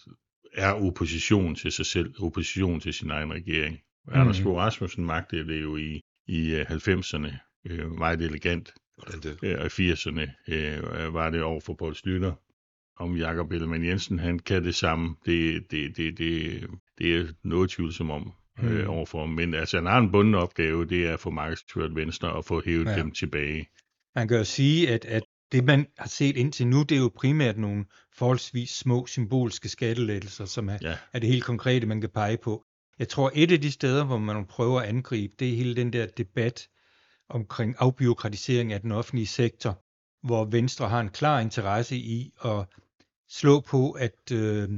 er 0.52 0.72
opposition 0.72 1.54
til 1.54 1.72
sig 1.72 1.86
selv, 1.86 2.14
opposition 2.18 2.80
til 2.80 2.92
sin 2.92 3.10
egen 3.10 3.32
regering. 3.32 3.78
Mm. 4.06 4.12
Anders 4.14 4.40
Fogh 4.40 4.56
Rasmussen 4.56 5.04
magtede 5.04 5.48
det 5.48 5.62
jo 5.62 5.76
i 5.76 6.00
i 6.28 6.62
90'erne 6.62 7.32
øh, 7.70 7.78
øh, 7.78 7.90
meget 7.90 8.20
elegant. 8.20 8.74
Det? 9.22 9.38
Øh, 9.42 9.58
og 9.60 9.66
i 9.78 9.92
80'erne 9.92 10.52
øh, 10.54 11.14
var 11.14 11.30
det 11.30 11.42
over 11.42 11.60
for 11.60 11.74
Poul 11.74 11.94
Slytter. 11.94 12.32
Om 12.98 13.16
Jakob 13.16 13.52
Ellemann 13.52 13.84
Jensen, 13.84 14.18
han 14.18 14.38
kan 14.38 14.64
det 14.64 14.74
samme. 14.74 15.16
Det, 15.26 15.70
det, 15.70 15.96
det, 15.96 16.18
det, 16.18 16.62
det 16.98 17.16
er 17.16 17.26
noget 17.44 17.70
tvivlsom 17.70 18.10
om 18.10 18.32
øh, 18.62 18.80
mm. 18.80 18.88
overfor 18.88 19.26
Men 19.26 19.54
altså, 19.54 19.76
han 19.76 19.86
har 19.86 19.98
en 19.98 20.12
bunden 20.12 20.34
opgave, 20.34 20.86
det 20.86 21.06
er 21.06 21.12
at 21.12 21.20
få 21.20 21.30
markedsført 21.30 21.96
Venstre 21.96 22.32
og 22.32 22.44
få 22.44 22.62
hævet 22.64 22.86
ja. 22.86 22.96
dem 22.96 23.10
tilbage. 23.10 23.68
Man 24.14 24.28
kan 24.28 24.36
jo 24.36 24.44
sige, 24.44 24.90
at, 24.90 25.04
at 25.04 25.22
det 25.52 25.64
man 25.64 25.86
har 25.98 26.08
set 26.08 26.36
indtil 26.36 26.66
nu, 26.66 26.82
det 26.82 26.92
er 26.92 27.00
jo 27.00 27.10
primært 27.16 27.58
nogle 27.58 27.84
forholdsvis 28.16 28.70
små 28.70 29.06
symbolske 29.06 29.68
skattelettelser, 29.68 30.44
som 30.44 30.68
er, 30.68 30.78
ja. 30.82 30.96
er 31.12 31.18
det 31.18 31.28
helt 31.28 31.44
konkrete, 31.44 31.86
man 31.86 32.00
kan 32.00 32.10
pege 32.10 32.36
på. 32.36 32.64
Jeg 32.98 33.08
tror, 33.08 33.30
et 33.34 33.52
af 33.52 33.60
de 33.60 33.70
steder, 33.70 34.04
hvor 34.04 34.18
man 34.18 34.46
prøver 34.46 34.80
at 34.80 34.88
angribe, 34.88 35.34
det 35.38 35.52
er 35.52 35.56
hele 35.56 35.76
den 35.76 35.92
der 35.92 36.06
debat 36.06 36.68
omkring 37.28 37.74
afbiokratisering 37.78 38.72
af 38.72 38.80
den 38.80 38.92
offentlige 38.92 39.26
sektor, 39.26 39.82
hvor 40.26 40.44
Venstre 40.44 40.88
har 40.88 41.00
en 41.00 41.08
klar 41.08 41.40
interesse 41.40 41.96
i 41.96 42.32
at 42.44 42.64
slå 43.28 43.60
på, 43.60 43.90
at 43.90 44.32
øh, 44.32 44.68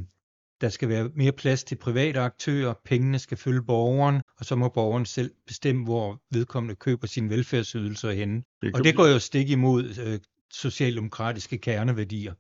der 0.61 0.69
skal 0.69 0.89
være 0.89 1.11
mere 1.15 1.33
plads 1.33 1.65
til 1.65 1.77
private 1.77 2.21
aktører, 2.21 2.75
pengene 2.85 3.19
skal 3.19 3.37
følge 3.37 3.63
borgeren, 3.63 4.23
og 4.39 4.45
så 4.45 4.57
må 4.57 4.69
borgeren 4.69 5.07
selv 5.07 5.31
bestemme, 5.47 5.85
hvor 5.85 6.21
vedkommende 6.31 6.75
køber 6.75 7.07
sine 7.07 7.31
velfærdsydelser 7.31 8.11
henne. 8.11 8.43
Det 8.63 8.75
og 8.75 8.85
det 8.85 8.97
går 8.97 9.07
jo 9.07 9.19
stik 9.19 9.51
imod 9.51 9.99
øh, 10.07 10.21
socialdemokratiske 10.53 11.59
kerneværdier. 11.59 12.35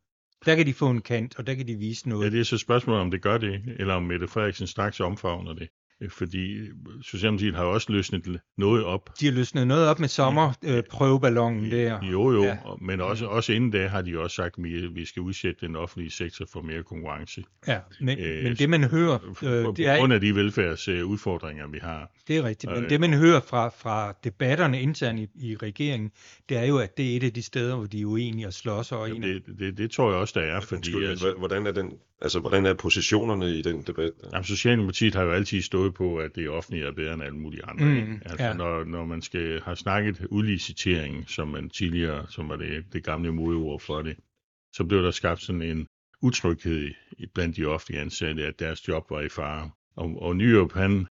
Der 0.47 0.57
kan 0.57 0.66
de 0.66 0.75
få 0.75 0.90
en 0.90 1.02
kant, 1.02 1.38
og 1.38 1.47
der 1.47 1.54
kan 1.54 1.66
de 1.66 1.76
vise 1.76 2.09
noget. 2.09 2.25
Ja, 2.25 2.30
det 2.30 2.40
er 2.40 2.45
så 2.45 2.59
spørgsmålet, 2.59 3.00
om 3.00 3.11
det 3.11 3.23
gør 3.23 3.38
det, 3.38 3.62
eller 3.78 3.95
om 3.95 4.02
Mette 4.02 4.28
Frederiksen 4.28 4.66
straks 4.66 5.00
omfavner 5.00 5.52
det. 5.52 5.68
Øh, 6.00 6.11
fordi 6.11 6.59
Socialdemokratiet 7.02 7.55
har 7.55 7.64
også 7.64 7.93
løsnet 7.93 8.40
noget 8.59 8.85
op. 8.85 9.11
De 9.21 9.26
har 9.26 9.33
løsnet 9.33 9.67
noget 9.67 9.88
op 9.88 10.00
med 10.00 10.09
sommerprøveballonen 10.09 11.64
øh, 11.64 11.71
der. 11.71 11.99
Jo, 12.02 12.33
jo, 12.33 12.43
ja. 12.43 12.57
men 12.81 13.00
også, 13.00 13.26
også 13.26 13.52
inden 13.52 13.71
da 13.71 13.87
har 13.87 14.02
de 14.02 14.19
også 14.19 14.35
sagt, 14.35 14.55
at 14.59 14.64
vi, 14.64 14.87
vi 14.87 15.05
skal 15.05 15.23
udsætte 15.23 15.67
den 15.67 15.76
offentlige 15.76 16.11
sektor 16.11 16.47
for 16.52 16.62
mere 16.62 16.83
konkurrence. 16.83 17.45
Ja, 17.67 17.78
men, 18.00 18.19
øh, 18.19 18.45
men 18.45 18.55
det 18.55 18.71
man 18.71 18.85
hører... 18.85 19.14
Øh, 19.43 19.64
på, 19.64 19.75
det 19.76 19.87
er, 19.87 19.99
grund 19.99 20.12
af 20.12 20.21
de 20.21 20.35
velfærdsudfordringer, 20.35 21.69
vi 21.69 21.78
har. 21.83 22.12
Det 22.28 22.37
er 22.37 22.43
rigtigt, 22.43 22.73
men 22.73 22.85
øh, 22.85 22.90
det 22.90 23.00
man 23.00 23.14
hører 23.14 23.40
fra, 23.40 23.69
fra 23.69 24.14
debatterne 24.25 24.83
internt 24.83 25.21
i, 25.21 25.28
i 25.35 25.57
regeringen, 25.57 26.11
det 26.49 26.57
er 26.57 26.64
jo, 26.64 26.78
at 26.78 26.97
det 26.97 27.12
er 27.12 27.17
et 27.17 27.25
af 27.25 27.33
de 27.33 27.43
steder, 27.43 27.76
hvor 27.76 27.87
de 27.87 28.00
er 28.00 28.07
uenige 28.07 28.47
og 28.47 28.52
slås 28.52 28.93
over 28.93 29.07
en. 29.07 29.23
Det, 29.23 29.43
det, 29.59 29.78
det 29.78 29.90
tror 29.90 30.11
jeg 30.11 30.21
også, 30.21 30.40
der 30.40 30.47
er. 30.47 30.61
Fordi, 30.61 31.05
altså, 31.05 31.35
hvordan, 31.38 31.67
er 31.67 31.73
den, 31.73 31.93
altså, 32.20 32.40
hvordan 32.40 32.66
er 32.66 32.75
positionerne 32.75 33.50
i 33.50 33.62
den 33.62 33.82
debat? 33.82 34.12
Jamen, 34.32 34.44
Socialdemokratiet 34.44 35.14
har 35.14 35.22
jo 35.22 35.32
altid 35.32 35.62
stået 35.62 35.94
på, 35.94 36.18
at 36.18 36.34
det 36.34 36.48
offentlige 36.48 36.87
er 36.87 36.92
bedre 36.92 37.14
end 37.14 37.22
alle 37.22 37.38
mulige 37.38 37.64
andre. 37.64 37.84
Mm, 37.84 38.22
altså 38.25 38.46
ja. 38.46 38.52
når, 38.52 38.84
når 38.84 39.04
man 39.04 39.22
skal 39.22 39.60
have 39.60 39.76
snakket 39.76 40.26
udlicitering, 40.30 41.28
som 41.28 41.48
man 41.48 41.70
tidligere, 41.70 42.26
som 42.28 42.48
var 42.48 42.56
det, 42.56 42.84
det 42.92 43.04
gamle 43.04 43.32
modeord 43.32 43.80
for 43.80 44.02
det, 44.02 44.16
så 44.72 44.84
blev 44.84 45.02
der 45.02 45.10
skabt 45.10 45.42
sådan 45.42 45.62
en 45.62 45.87
utryghed 46.22 46.90
blandt 47.34 47.56
de 47.56 47.64
offentlige 47.64 48.00
ansatte, 48.00 48.46
at 48.46 48.58
deres 48.58 48.88
job 48.88 49.10
var 49.10 49.20
i 49.20 49.28
fare. 49.28 49.70
Og, 49.96 50.22
og 50.22 50.37
Nyrup, 50.37 50.72
han, 50.72 51.06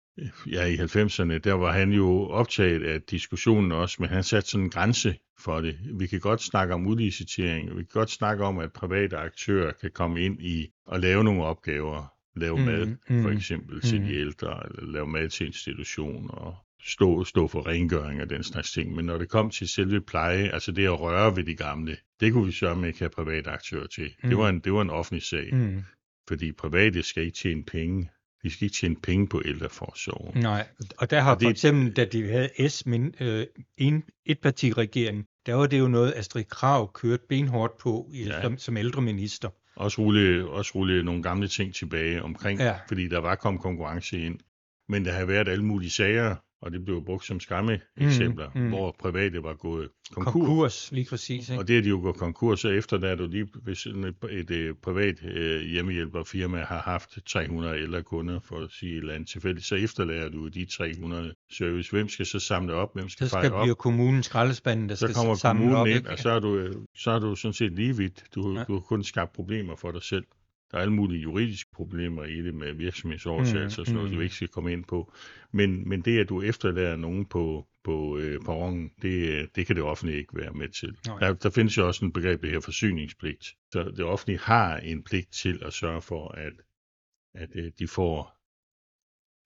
ja 0.46 0.64
i 0.64 0.76
90'erne, 0.76 1.38
der 1.38 1.52
var 1.52 1.72
han 1.72 1.92
jo 1.92 2.28
optaget 2.28 2.82
af 2.82 3.02
diskussionen 3.02 3.72
også, 3.72 3.96
men 4.00 4.08
han 4.08 4.22
satte 4.22 4.50
sådan 4.50 4.64
en 4.64 4.70
grænse 4.70 5.18
for 5.38 5.60
det. 5.60 5.78
Vi 5.98 6.06
kan 6.06 6.20
godt 6.20 6.42
snakke 6.42 6.74
om 6.74 6.86
udlicitering, 6.86 7.70
vi 7.70 7.82
kan 7.82 7.90
godt 7.92 8.10
snakke 8.10 8.44
om, 8.44 8.58
at 8.58 8.72
private 8.72 9.16
aktører 9.16 9.72
kan 9.72 9.90
komme 9.90 10.20
ind 10.20 10.42
i 10.42 10.72
og 10.86 11.00
lave 11.00 11.24
nogle 11.24 11.44
opgaver, 11.44 12.12
lave 12.36 12.56
mm, 12.56 12.64
mad, 12.64 12.86
mm, 13.08 13.22
for 13.22 13.30
eksempel 13.30 13.80
til 13.80 14.00
mm. 14.00 14.06
de 14.06 14.14
ældre, 14.14 14.62
eller 14.66 14.92
lave 14.92 15.06
mad 15.06 15.28
til 15.28 15.46
institutioner, 15.46 16.64
stå, 16.84 17.24
stå 17.24 17.48
for 17.48 17.66
rengøring 17.66 18.22
og 18.22 18.30
den 18.30 18.42
slags 18.42 18.72
ting. 18.72 18.94
Men 18.94 19.04
når 19.04 19.18
det 19.18 19.28
kom 19.28 19.50
til 19.50 19.68
selve 19.68 20.00
pleje, 20.00 20.48
altså 20.48 20.72
det 20.72 20.84
at 20.84 21.00
røre 21.00 21.36
ved 21.36 21.44
de 21.44 21.54
gamle, 21.54 21.96
det 22.20 22.32
kunne 22.32 22.46
vi 22.46 22.52
sørge 22.52 22.86
ikke 22.86 22.98
have 22.98 23.10
private 23.10 23.50
aktører 23.50 23.86
til. 23.86 24.14
Mm. 24.22 24.28
Det, 24.28 24.38
var 24.38 24.48
en, 24.48 24.60
det 24.60 24.72
var 24.72 24.82
en 24.82 24.90
offentlig 24.90 25.22
sag. 25.22 25.54
Mm. 25.54 25.82
Fordi 26.28 26.52
private 26.52 27.02
skal 27.02 27.22
ikke 27.22 27.36
tjene 27.36 27.64
penge. 27.64 28.10
De 28.42 28.50
skal 28.50 28.64
ikke 28.64 28.74
tjene 28.74 28.96
penge 28.96 29.28
på 29.28 29.42
ældreforsorgen. 29.44 30.42
Nej, 30.42 30.66
og 30.98 31.10
der 31.10 31.20
har 31.20 31.34
og 31.34 31.40
det, 31.40 31.46
for 31.46 31.50
eksempel, 31.50 31.92
da 31.92 32.04
de 32.04 32.28
havde 32.28 32.68
S, 32.68 32.86
men, 32.86 33.14
øh, 33.20 33.46
en 33.78 34.04
etpartiregering, 34.26 35.26
der 35.46 35.54
var 35.54 35.66
det 35.66 35.78
jo 35.78 35.88
noget, 35.88 36.14
Astrid 36.16 36.44
Krav 36.44 36.92
kørte 36.92 37.22
benhårdt 37.28 37.78
på 37.78 38.10
i, 38.14 38.24
ja. 38.24 38.42
som, 38.42 38.58
som 38.58 38.76
ældreminister. 38.76 39.48
Også 39.76 40.02
rulle, 40.02 40.48
også 40.50 40.72
rulle 40.74 41.02
nogle 41.02 41.22
gamle 41.22 41.48
ting 41.48 41.74
tilbage 41.74 42.22
omkring, 42.22 42.60
ja. 42.60 42.74
fordi 42.88 43.08
der 43.08 43.18
var 43.18 43.34
kommet 43.34 43.62
konkurrence 43.62 44.20
ind. 44.20 44.38
Men 44.88 45.04
der 45.04 45.12
har 45.12 45.24
været 45.24 45.48
alle 45.48 45.64
mulige 45.64 45.90
sager, 45.90 46.36
og 46.62 46.72
det 46.72 46.84
blev 46.84 47.04
brugt 47.04 47.26
som 47.26 47.40
skræmme 47.40 47.80
eksempler, 47.96 48.50
mm, 48.54 48.60
mm. 48.60 48.68
hvor 48.68 48.96
private 48.98 49.42
var 49.42 49.54
gået 49.54 49.88
konkurs. 50.12 50.32
Konkurs, 50.32 50.92
lige 50.92 51.06
præcis. 51.10 51.48
Ikke? 51.50 51.60
Og 51.62 51.68
det 51.68 51.78
er 51.78 51.82
de 51.82 51.88
jo 51.88 52.00
gået 52.02 52.16
konkurs, 52.16 52.60
så 52.60 52.68
efter 52.68 52.98
der 52.98 53.08
er 53.08 53.14
du 53.14 53.26
lige, 53.26 53.46
hvis 53.62 53.86
et, 53.86 53.94
et, 53.96 54.14
et 54.30 54.50
øh, 54.50 54.74
privat 54.82 55.24
øh, 55.24 55.60
hjemmehjælperfirma 55.60 56.58
har 56.58 56.80
haft 56.80 57.18
300 57.26 57.82
ældre 57.82 58.02
kunder, 58.02 58.40
for 58.44 58.60
at 58.60 58.70
sige 58.70 58.92
et 58.92 58.98
eller 58.98 59.14
andet 59.14 59.28
tilfældigt, 59.28 59.66
så 59.66 59.74
efterlader 59.74 60.28
du 60.28 60.48
de 60.48 60.64
300 60.64 61.34
service. 61.52 61.90
Hvem 61.90 62.08
skal 62.08 62.26
så 62.26 62.38
samle 62.38 62.74
op? 62.74 62.94
Hvem 62.94 63.08
skal 63.08 63.28
så 63.28 63.38
skal 63.38 63.52
blive 63.62 63.74
kommunen 63.74 64.22
skraldespanden, 64.22 64.88
der 64.88 64.94
så 64.94 65.06
skal 65.06 65.14
kommer 65.14 65.34
samle 65.34 65.60
kommunen 65.60 65.76
op. 65.76 65.86
Ind, 65.86 66.06
og 66.06 66.18
så 66.18 66.30
er, 66.30 66.40
du, 66.40 66.72
så 66.96 67.10
er 67.10 67.18
du 67.18 67.34
sådan 67.34 67.52
set 67.52 67.72
lige 67.72 67.96
vidt. 67.96 68.24
Du, 68.34 68.54
ja. 68.56 68.64
du 68.64 68.72
har 68.72 68.80
kun 68.80 69.04
skabt 69.04 69.32
problemer 69.32 69.76
for 69.76 69.90
dig 69.90 70.02
selv. 70.02 70.24
Der 70.72 70.78
er 70.78 70.82
alle 70.82 70.94
mulige 70.94 71.22
juridiske 71.22 71.70
problemer 71.72 72.24
i 72.24 72.42
det 72.42 72.54
med 72.54 72.72
virksomhedsoversættelse 72.72 73.80
mm, 73.80 73.80
og 73.80 73.86
sådan 73.86 73.94
noget, 73.94 74.10
mm. 74.10 74.16
du 74.16 74.22
ikke 74.22 74.34
skal 74.34 74.48
komme 74.48 74.72
ind 74.72 74.84
på. 74.84 75.12
Men, 75.52 75.88
men 75.88 76.00
det, 76.00 76.20
at 76.20 76.28
du 76.28 76.42
efterlader 76.42 76.96
nogen 76.96 77.26
på, 77.26 77.66
på 77.84 78.18
øh, 78.18 78.40
perronen, 78.40 78.90
det, 79.02 79.48
det 79.56 79.66
kan 79.66 79.76
det 79.76 79.84
offentlige 79.84 80.18
ikke 80.18 80.36
være 80.36 80.52
med 80.52 80.68
til. 80.68 80.96
Der, 81.04 81.32
der 81.32 81.50
findes 81.50 81.76
jo 81.76 81.86
også 81.86 82.04
en 82.04 82.12
begreb, 82.12 82.42
det 82.42 82.50
her 82.50 82.60
forsyningspligt. 82.60 83.44
Så 83.72 83.92
det 83.96 84.04
offentlige 84.04 84.38
har 84.38 84.76
en 84.76 85.02
pligt 85.02 85.32
til 85.32 85.62
at 85.64 85.72
sørge 85.72 86.02
for, 86.02 86.28
at, 86.28 86.52
at 87.34 87.48
øh, 87.54 87.72
de 87.78 87.88
får 87.88 88.38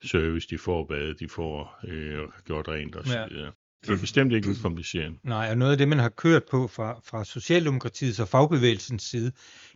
service, 0.05 0.49
de 0.51 0.59
får 0.59 0.87
bad, 0.87 1.15
de 1.15 1.29
får 1.29 1.81
øh, 1.89 2.29
gjort 2.45 2.69
rent 2.69 2.97
og 2.97 3.07
så 3.07 3.27
videre. 3.31 3.53
Det 3.87 3.93
er 3.93 4.01
bestemt 4.01 4.33
ikke 4.33 4.51
ukomplicerende. 4.51 5.19
Nej, 5.23 5.51
og 5.51 5.59
noget 5.59 5.73
af 5.73 5.79
det, 5.79 5.89
man 5.89 5.99
har 5.99 6.09
kørt 6.09 6.43
på 6.51 6.67
fra, 6.67 7.01
fra 7.05 7.25
Socialdemokratiets 7.25 8.21
og 8.21 8.29
fagbevægelsens 8.29 9.03
side, 9.03 9.33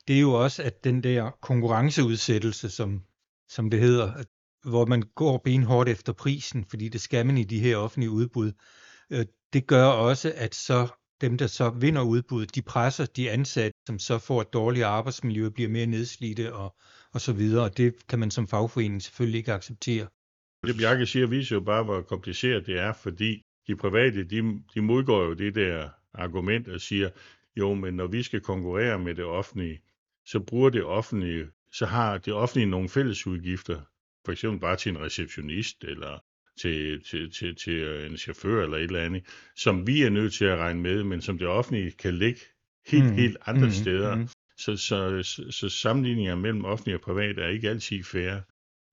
det 0.09 0.17
er 0.17 0.21
jo 0.21 0.33
også, 0.33 0.63
at 0.63 0.85
den 0.85 1.03
der 1.03 1.31
konkurrenceudsættelse, 1.31 2.71
som, 2.71 3.03
som 3.49 3.71
det 3.71 3.81
hedder, 3.81 4.25
hvor 4.65 4.87
man 4.87 5.03
går 5.15 5.39
benhårdt 5.45 5.89
efter 5.89 6.13
prisen, 6.13 6.65
fordi 6.65 6.89
det 6.89 7.01
skal 7.01 7.27
man 7.27 7.39
i 7.39 7.45
de 7.45 7.61
her 7.61 7.77
offentlige 7.77 8.11
udbud, 8.11 8.53
øh, 9.11 9.27
det 9.53 9.67
gør 9.67 9.85
også, 9.85 10.33
at 10.37 10.55
så 10.55 10.89
dem, 11.21 11.39
der 11.39 11.47
så 11.47 11.71
vinder 11.71 12.03
udbuddet, 12.03 12.55
de 12.55 12.63
presser 12.63 13.07
de 13.07 13.31
ansatte, 13.31 13.79
som 13.87 13.99
så 13.99 14.19
får 14.19 14.41
et 14.41 14.53
dårligere 14.53 14.89
arbejdsmiljø, 14.89 15.49
bliver 15.49 15.69
mere 15.69 15.87
nedslidte 15.87 16.55
og, 16.55 16.77
og 17.13 17.21
så 17.21 17.33
videre, 17.33 17.65
og 17.65 17.77
det 17.77 18.07
kan 18.09 18.19
man 18.19 18.31
som 18.31 18.49
fagforening 18.49 19.03
selvfølgelig 19.03 19.39
ikke 19.39 19.53
acceptere. 19.53 20.07
Det 20.67 20.77
Bjarke 20.79 21.07
siger, 21.07 21.27
viser 21.27 21.57
jo 21.57 21.61
bare, 21.61 21.85
hvor 21.85 22.03
kompliceret 22.03 22.67
det 22.67 22.79
er, 22.79 22.93
fordi 22.93 23.43
de 23.67 23.77
private, 23.77 24.25
de, 24.25 24.63
de 24.75 24.81
modgår 24.81 25.25
jo 25.25 25.35
det 25.35 25.55
der 25.55 25.89
argument 26.15 26.69
og 26.69 26.81
siger, 26.81 27.11
jo, 27.57 27.75
men 27.75 27.95
når 27.95 28.07
vi 28.07 28.23
skal 28.23 28.41
konkurrere 28.41 28.99
med 28.99 29.15
det 29.15 29.25
offentlige, 29.25 29.81
så 30.31 30.41
bruger 30.41 30.71
det 30.71 30.85
offentlige, 30.85 31.47
så 31.73 31.87
har 31.87 32.19
det 32.19 32.33
offentlige 32.33 32.71
nogle 32.71 32.89
fælles 32.89 33.27
udgifter, 33.27 33.81
for 34.25 34.33
eksempel 34.33 34.61
bare 34.61 34.77
til 34.77 34.91
en 34.91 35.01
receptionist, 35.01 35.85
eller 35.85 36.19
til, 36.61 37.05
til, 37.05 37.33
til, 37.33 37.57
til 37.57 38.07
en 38.11 38.17
chauffør 38.17 38.63
eller 38.63 38.77
et 38.77 38.83
eller 38.83 39.01
andet, 39.01 39.25
som 39.57 39.87
vi 39.87 40.03
er 40.03 40.11
nødt 40.11 40.33
til 40.33 40.45
at 40.45 40.59
regne 40.59 40.81
med, 40.81 41.05
men 41.05 41.21
som 41.21 41.39
det 41.39 41.49
offentlige 41.49 41.91
kan 41.91 42.15
ligge 42.15 42.41
helt, 42.87 43.05
mm. 43.05 43.15
helt 43.15 43.37
andre 43.47 43.67
mm. 43.67 43.73
steder. 43.73 44.17
Mm. 44.17 44.29
Så, 44.57 44.77
så, 44.77 45.23
så, 45.23 45.51
så 45.51 45.69
sammenligninger 45.69 46.37
mellem 46.37 46.65
offentlig 46.65 46.95
og 46.95 47.01
privat 47.01 47.39
er 47.39 47.49
ikke 47.49 47.69
altid 47.69 48.05
fair. 48.05 48.41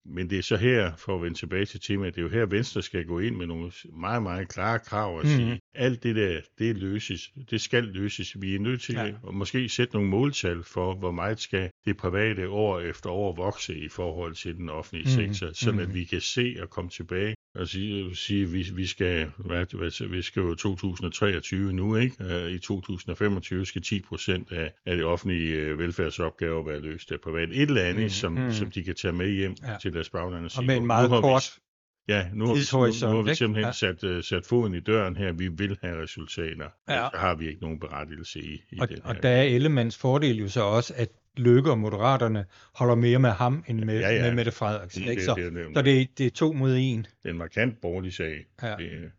Men 0.07 0.29
det 0.29 0.37
er 0.37 0.43
så 0.43 0.57
her, 0.57 0.95
for 0.97 1.15
at 1.15 1.21
vende 1.21 1.37
tilbage 1.37 1.65
til 1.65 1.81
temaet, 1.81 2.15
det 2.15 2.21
er 2.21 2.23
jo 2.23 2.29
her, 2.29 2.45
Venstre 2.45 2.81
skal 2.81 3.05
gå 3.05 3.19
ind 3.19 3.35
med 3.35 3.47
nogle 3.47 3.71
meget, 3.93 4.23
meget 4.23 4.47
klare 4.49 4.79
krav 4.79 5.17
og 5.17 5.23
mm. 5.23 5.29
sige, 5.29 5.59
alt 5.75 6.03
det 6.03 6.15
der, 6.15 6.41
det 6.59 6.77
løses, 6.77 7.31
det 7.49 7.61
skal 7.61 7.83
løses. 7.83 8.41
Vi 8.41 8.55
er 8.55 8.59
nødt 8.59 8.81
til 8.81 8.95
ja. 8.95 9.07
at 9.27 9.33
måske 9.33 9.69
sætte 9.69 9.93
nogle 9.93 10.09
måltal 10.09 10.63
for, 10.63 10.95
hvor 10.95 11.11
meget 11.11 11.39
skal 11.39 11.69
det 11.87 11.97
private 11.97 12.49
år 12.49 12.79
efter 12.79 13.09
år 13.09 13.35
vokse 13.35 13.77
i 13.77 13.89
forhold 13.89 14.35
til 14.35 14.57
den 14.57 14.69
offentlige 14.69 15.03
mm. 15.05 15.33
sektor, 15.33 15.53
sådan 15.53 15.75
mm. 15.75 15.79
at 15.79 15.93
vi 15.93 16.03
kan 16.03 16.21
se 16.21 16.57
og 16.61 16.69
komme 16.69 16.89
tilbage 16.89 17.35
og 17.55 17.67
sige, 17.67 18.15
sige 18.15 18.45
vi, 18.45 18.65
vi, 18.73 18.85
skal, 18.85 19.31
hvad, 19.37 19.65
hvad, 19.77 20.07
vi 20.07 20.21
skal 20.21 20.41
jo 20.41 20.55
2023 20.55 21.73
nu, 21.73 21.95
ikke? 21.95 22.45
Uh, 22.45 22.51
I 22.51 22.59
2025 22.59 23.65
skal 23.65 23.81
10 23.81 24.01
procent 24.01 24.51
af, 24.51 24.73
af 24.85 24.95
det 24.95 25.05
offentlige 25.05 25.73
uh, 25.73 25.79
velfærdsopgaver 25.79 26.63
være 26.63 26.79
løst 26.79 27.11
af 27.11 27.21
privat. 27.21 27.49
Et 27.49 27.61
eller 27.61 27.83
andet, 27.83 28.03
mm. 28.03 28.09
Som, 28.09 28.31
mm. 28.31 28.51
som 28.51 28.71
de 28.71 28.83
kan 28.83 28.95
tage 28.95 29.13
med 29.13 29.29
hjem 29.29 29.55
ja. 29.67 29.75
til 29.81 29.93
deres 29.93 30.09
bagland 30.09 30.45
og 30.45 30.51
sige, 30.51 30.61
og 30.61 30.65
med 30.65 30.77
en 30.77 30.87
meget 30.87 31.09
kort 31.09 31.59
Ja, 32.07 32.27
nu, 32.33 32.45
nu, 32.45 32.53
nu 32.53 33.15
har 33.15 33.21
vi 33.21 33.35
simpelthen 33.35 33.65
ja. 33.65 33.71
sat, 33.71 34.03
uh, 34.03 34.21
sat 34.21 34.45
foden 34.45 34.73
i 34.73 34.79
døren 34.79 35.15
her. 35.15 35.31
Vi 35.31 35.47
vil 35.47 35.77
have 35.81 36.03
resultater. 36.03 36.69
Ja. 36.89 37.07
Så 37.13 37.17
har 37.17 37.35
vi 37.35 37.47
ikke 37.47 37.61
nogen 37.61 37.79
berettigelse 37.79 38.39
i, 38.39 38.63
i 38.71 38.79
og, 38.79 38.89
den 38.89 38.97
her. 38.97 39.09
Og 39.09 39.23
der 39.23 39.29
er 39.29 39.43
Ellemands 39.43 39.97
fordel 39.97 40.37
jo 40.39 40.47
så 40.47 40.61
også, 40.61 40.93
at 40.97 41.09
Løkke 41.37 41.71
og 41.71 41.77
Moderaterne 41.77 42.45
holder 42.75 42.95
mere 42.95 43.19
med 43.19 43.29
ham 43.29 43.63
end 43.67 43.83
med, 43.83 43.99
ja, 43.99 44.15
ja. 44.15 44.21
med 44.21 44.35
Mette 44.35 44.51
Frederiksen. 44.51 45.03
Det, 45.03 45.09
ikke? 45.09 45.23
Så, 45.23 45.33
det, 45.35 45.53
det, 45.53 45.67
så 45.75 45.81
det, 45.81 46.17
det 46.17 46.25
er 46.25 46.29
to 46.29 46.53
mod 46.53 46.75
en. 46.79 46.99
Det 46.99 47.09
er 47.25 47.29
en 47.29 47.37
markant 47.37 47.81
borgerlig 47.81 48.13
sag. 48.13 48.45
Ja. 48.63 48.75
Det, 48.75 49.11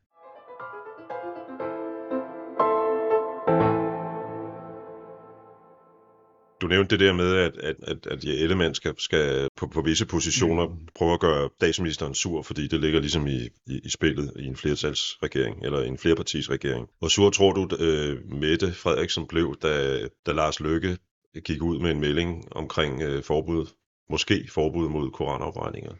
Du 6.60 6.66
nævnte 6.66 6.98
det 6.98 7.06
der 7.06 7.12
med, 7.12 7.36
at, 7.36 7.58
at, 7.58 7.76
at, 7.82 8.06
at 8.06 8.24
Ellemann 8.24 8.74
skal, 8.74 8.94
skal 8.98 9.48
på, 9.56 9.66
på 9.66 9.82
visse 9.82 10.06
positioner 10.06 10.68
mm. 10.68 10.88
prøve 10.94 11.12
at 11.12 11.20
gøre 11.20 11.50
statsministeren 11.56 12.14
sur, 12.14 12.42
fordi 12.42 12.66
det 12.66 12.80
ligger 12.80 13.00
ligesom 13.00 13.26
i, 13.26 13.48
i, 13.66 13.80
i 13.84 13.88
spillet 13.88 14.32
i 14.38 14.44
en 14.44 14.56
flertalsregering, 14.56 15.64
eller 15.64 15.82
en 15.82 15.98
flerpartisregering. 15.98 16.88
Hvor 16.98 17.08
sur 17.08 17.30
tror 17.30 17.52
du, 17.52 17.76
øh, 17.84 18.32
Mette 18.32 18.72
Frederiksen 18.72 19.26
blev, 19.26 19.56
da, 19.62 19.98
da 20.26 20.32
Lars 20.32 20.60
Løkke 20.60 20.98
gik 21.44 21.62
ud 21.62 21.78
med 21.80 21.90
en 21.90 22.00
melding 22.00 22.44
omkring 22.52 23.02
øh, 23.02 23.22
forbud, 23.22 23.66
måske 24.10 24.48
forbud 24.48 24.88
mod 24.88 25.10
koranafbrændinger? 25.10 25.92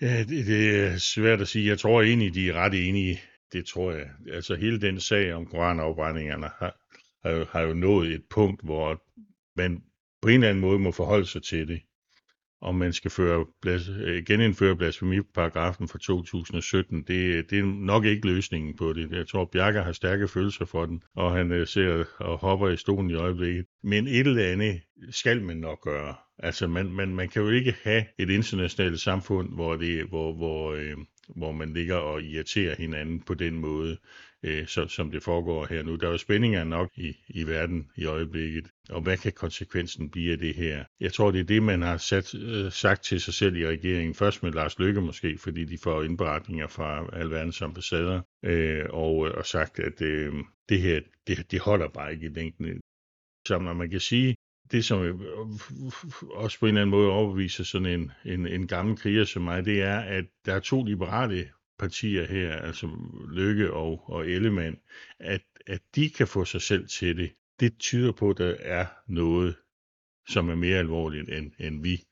Ja, 0.00 0.18
det, 0.28 0.46
det 0.46 0.76
er 0.76 0.98
svært 0.98 1.40
at 1.40 1.48
sige. 1.48 1.68
Jeg 1.68 1.78
tror 1.78 2.02
egentlig, 2.02 2.34
de 2.34 2.48
er 2.48 2.54
ret 2.54 2.88
enige. 2.88 3.20
Det 3.52 3.66
tror 3.66 3.92
jeg. 3.92 4.06
Altså 4.32 4.54
hele 4.54 4.80
den 4.80 5.00
sag 5.00 5.34
om 5.34 5.46
koranafbrændingerne 5.46 6.50
har, 6.58 6.76
har, 7.22 7.48
har 7.50 7.60
jo 7.60 7.74
nået 7.74 8.12
et 8.12 8.22
punkt, 8.30 8.64
hvor 8.64 9.02
man 9.56 9.82
på 10.24 10.28
en 10.28 10.34
eller 10.34 10.48
anden 10.48 10.60
måde 10.60 10.78
må 10.78 10.92
forholde 10.92 11.26
sig 11.26 11.42
til 11.42 11.68
det. 11.68 11.80
Om 12.60 12.74
man 12.74 12.92
skal 12.92 13.10
føre, 13.10 13.46
øh, 13.66 14.24
genindføre 14.26 14.76
blasfemiparagrafen 14.76 15.88
fra 15.88 15.98
2017, 15.98 17.02
det, 17.02 17.50
det 17.50 17.58
er 17.58 17.64
nok 17.64 18.04
ikke 18.04 18.26
løsningen 18.26 18.76
på 18.76 18.92
det. 18.92 19.10
Jeg 19.10 19.28
tror, 19.28 19.44
Bjarke 19.52 19.80
har 19.80 19.92
stærke 19.92 20.28
følelser 20.28 20.64
for 20.64 20.86
den, 20.86 21.02
og 21.16 21.32
han 21.32 21.52
øh, 21.52 21.66
ser 21.66 22.04
og 22.18 22.38
hopper 22.38 22.68
i 22.68 22.76
stolen 22.76 23.10
i 23.10 23.14
øjeblikket. 23.14 23.66
Men 23.82 24.06
et 24.06 24.26
eller 24.26 24.52
andet 24.52 24.80
skal 25.10 25.42
man 25.42 25.56
nok 25.56 25.80
gøre. 25.80 26.14
Altså, 26.38 26.66
man, 26.66 26.92
man, 26.92 27.14
man 27.14 27.28
kan 27.28 27.42
jo 27.42 27.48
ikke 27.48 27.74
have 27.82 28.04
et 28.18 28.30
internationalt 28.30 29.00
samfund, 29.00 29.54
hvor, 29.54 29.76
det, 29.76 30.04
hvor, 30.04 30.32
hvor, 30.32 30.72
øh, 30.72 30.96
hvor 31.36 31.52
man 31.52 31.72
ligger 31.72 31.96
og 31.96 32.22
irriterer 32.22 32.74
hinanden 32.76 33.20
på 33.20 33.34
den 33.34 33.58
måde 33.58 33.96
øh, 34.44 34.66
som, 34.66 34.88
som 34.88 35.10
det 35.10 35.22
foregår 35.22 35.66
her 35.66 35.82
nu. 35.82 35.96
Der 35.96 36.06
er 36.06 36.10
jo 36.10 36.18
spændinger 36.18 36.64
nok 36.64 36.90
i, 36.96 37.16
i 37.28 37.42
verden 37.42 37.90
i 37.96 38.04
øjeblikket, 38.04 38.68
og 38.90 39.02
hvad 39.02 39.16
kan 39.16 39.32
konsekvensen 39.32 40.10
blive 40.10 40.32
af 40.32 40.38
det 40.38 40.54
her? 40.54 40.84
Jeg 41.00 41.12
tror, 41.12 41.30
det 41.30 41.40
er 41.40 41.44
det, 41.44 41.62
man 41.62 41.82
har 41.82 41.96
sat, 41.96 42.34
øh, 42.34 42.72
sagt 42.72 43.04
til 43.04 43.20
sig 43.20 43.34
selv 43.34 43.56
i 43.56 43.66
regeringen. 43.66 44.14
Først 44.14 44.42
med 44.42 44.52
Lars 44.52 44.78
Løkke 44.78 45.00
måske, 45.00 45.38
fordi 45.38 45.64
de 45.64 45.78
får 45.78 46.02
indberetninger 46.02 46.66
fra 46.66 47.06
alverdens 47.12 47.62
ambassader, 47.62 48.20
øh, 48.44 48.86
og, 48.90 49.26
øh, 49.26 49.34
og 49.34 49.46
sagt, 49.46 49.78
at 49.78 50.02
øh, 50.02 50.32
det 50.68 50.80
her, 50.80 51.00
det, 51.26 51.50
det 51.50 51.60
holder 51.60 51.88
bare 51.88 52.12
ikke 52.12 52.26
i 52.26 52.34
længden. 52.34 52.80
Så 53.46 53.58
når 53.58 53.72
man 53.72 53.90
kan 53.90 54.00
sige, 54.00 54.34
det, 54.72 54.84
som 54.84 55.02
øh, 55.02 55.14
også 56.30 56.58
på 56.58 56.66
en 56.66 56.68
eller 56.68 56.80
anden 56.80 56.90
måde 56.90 57.10
overbeviser 57.10 57.64
sådan 57.64 57.86
en, 57.86 58.12
en, 58.24 58.46
en 58.46 58.66
gammel 58.66 58.96
kriger 58.96 59.24
som 59.24 59.42
mig, 59.42 59.64
det 59.64 59.82
er, 59.82 59.98
at 59.98 60.24
der 60.46 60.54
er 60.54 60.60
to 60.60 60.84
liberale 60.84 61.48
partier 61.78 62.26
her, 62.26 62.56
altså 62.56 62.88
Lykke 63.32 63.72
og, 63.72 64.10
og 64.10 64.28
Ellemann, 64.28 64.76
at, 65.18 65.42
at 65.66 65.80
de 65.94 66.10
kan 66.10 66.28
få 66.28 66.44
sig 66.44 66.62
selv 66.62 66.88
til 66.88 67.16
det, 67.16 67.32
det 67.60 67.78
tyder 67.78 68.12
på, 68.12 68.30
at 68.30 68.38
der 68.38 68.54
er 68.58 68.86
noget, 69.08 69.56
som 70.28 70.48
er 70.48 70.54
mere 70.54 70.78
alvorligt, 70.78 71.28
end, 71.28 71.52
end 71.58 71.82
vi 71.82 72.02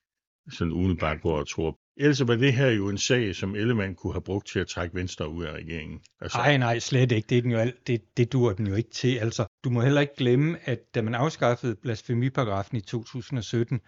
sådan 0.50 0.73
umiddelbart 0.73 1.23
går 1.23 1.38
og 1.38 1.49
tror. 1.49 1.78
Ellers 1.97 2.28
var 2.28 2.37
det 2.37 2.52
her 2.52 2.69
jo 2.69 2.88
en 2.88 2.99
sag, 2.99 3.35
som 3.37 3.54
Ellemann 3.54 3.95
kunne 3.95 4.12
have 4.12 4.23
brugt 4.23 4.49
til 4.49 4.59
at 4.59 4.66
trække 4.66 4.95
Venstre 4.95 5.28
ud 5.28 5.45
af 5.45 5.52
regeringen. 5.52 6.00
Altså... 6.21 6.38
Nej, 6.38 6.57
nej, 6.57 6.78
slet 6.78 7.12
ikke. 7.12 7.26
Det, 7.28 7.38
er 7.38 7.42
den 7.42 7.50
jo 7.50 7.59
alt, 7.59 7.87
det, 7.87 8.16
det 8.16 8.33
dur 8.33 8.52
den 8.52 8.66
jo 8.66 8.75
ikke 8.75 8.90
til. 8.90 9.16
Altså, 9.16 9.47
du 9.64 9.71
må 9.71 9.81
heller 9.81 10.00
ikke 10.00 10.16
glemme, 10.16 10.59
at 10.69 10.95
da 10.95 11.02
man 11.02 11.14
afskaffede 11.14 11.75
blasfemiparagrafen 11.75 12.76
i 12.76 12.81
2017, 12.81 13.81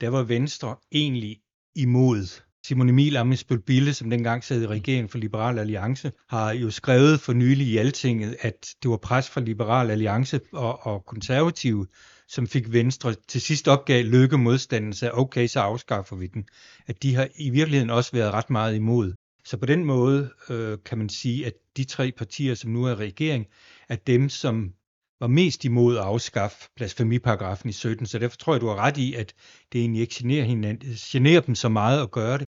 der 0.00 0.08
var 0.08 0.22
Venstre 0.22 0.76
egentlig 0.92 1.40
imod 1.76 2.42
Simon 2.66 2.88
Emil 2.88 3.16
Ammitzbøll 3.16 3.60
Bille, 3.60 3.94
som 3.94 4.10
dengang 4.10 4.44
sad 4.44 4.62
i 4.62 4.66
regeringen 4.66 5.08
for 5.08 5.18
Liberal 5.18 5.58
Alliance, 5.58 6.12
har 6.28 6.52
jo 6.52 6.70
skrevet 6.70 7.20
for 7.20 7.32
nylig 7.32 7.66
i 7.66 7.76
Altinget, 7.76 8.36
at 8.40 8.66
det 8.82 8.90
var 8.90 8.96
pres 8.96 9.30
fra 9.30 9.40
Liberal 9.40 9.90
Alliance 9.90 10.40
og, 10.52 10.86
og 10.86 11.06
konservative, 11.06 11.86
som 12.28 12.46
fik 12.46 12.72
Venstre 12.72 13.14
til 13.28 13.40
sidst 13.40 13.68
opgav 13.68 14.04
lykke 14.04 14.38
modstanden, 14.38 14.92
sagde, 14.92 15.14
okay, 15.14 15.46
så 15.46 15.60
afskaffer 15.60 16.16
vi 16.16 16.26
den. 16.26 16.44
At 16.86 17.02
de 17.02 17.14
har 17.14 17.28
i 17.36 17.50
virkeligheden 17.50 17.90
også 17.90 18.12
været 18.12 18.32
ret 18.32 18.50
meget 18.50 18.74
imod. 18.74 19.12
Så 19.44 19.56
på 19.56 19.66
den 19.66 19.84
måde 19.84 20.30
øh, 20.50 20.78
kan 20.84 20.98
man 20.98 21.08
sige, 21.08 21.46
at 21.46 21.52
de 21.76 21.84
tre 21.84 22.12
partier, 22.12 22.54
som 22.54 22.70
nu 22.70 22.84
er 22.84 22.96
regering, 22.96 23.46
er 23.88 23.96
dem, 23.96 24.28
som 24.28 24.72
var 25.20 25.26
mest 25.26 25.64
imod 25.64 25.96
at 25.96 26.02
afskaffe 26.02 26.68
blasfemiparagrafen 26.76 27.68
i 27.68 27.72
17, 27.72 28.06
så 28.06 28.18
derfor 28.18 28.36
tror 28.36 28.54
jeg, 28.54 28.60
du 28.60 28.66
har 28.66 28.76
ret 28.76 28.96
i, 28.96 29.14
at 29.14 29.34
det 29.72 29.80
egentlig 29.80 30.00
ikke 30.00 30.14
generer, 30.14 30.44
hinanden, 30.44 30.94
generer 30.98 31.40
dem 31.40 31.54
så 31.54 31.68
meget 31.68 32.02
at 32.02 32.10
gøre 32.10 32.38
det. 32.38 32.46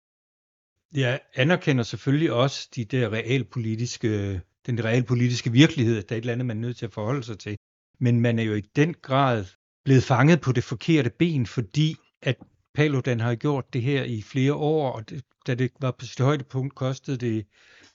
Jeg 0.95 1.21
anerkender 1.35 1.83
selvfølgelig 1.83 2.33
også 2.33 2.69
de 2.77 2.85
der 2.85 3.13
realpolitiske, 3.13 4.41
den 4.67 4.85
realpolitiske 4.85 5.53
virkelighed, 5.53 5.99
at 5.99 6.09
der 6.09 6.15
er 6.15 6.19
et 6.19 6.23
eller 6.23 6.33
andet, 6.33 6.47
man 6.47 6.57
er 6.57 6.61
nødt 6.61 6.77
til 6.77 6.87
at 6.87 6.93
forholde 6.93 7.23
sig 7.23 7.39
til. 7.39 7.57
Men 8.01 8.21
man 8.21 8.39
er 8.39 8.43
jo 8.43 8.55
i 8.55 8.61
den 8.61 8.95
grad 8.95 9.45
blevet 9.85 10.03
fanget 10.03 10.41
på 10.41 10.53
det 10.53 10.65
forkerte 10.65 11.11
ben, 11.11 11.47
fordi 11.47 11.97
at 12.23 12.37
Paludan 12.75 13.21
har 13.21 13.35
gjort 13.35 13.73
det 13.73 13.83
her 13.83 14.05
i 14.05 14.23
flere 14.23 14.55
år, 14.55 14.93
og 14.93 15.11
det, 15.11 15.25
da 15.47 15.55
det 15.55 15.71
var 15.81 15.91
på 15.91 16.07
sit 16.07 16.21
højdepunkt, 16.21 16.75
kostede 16.75 17.17
det 17.17 17.47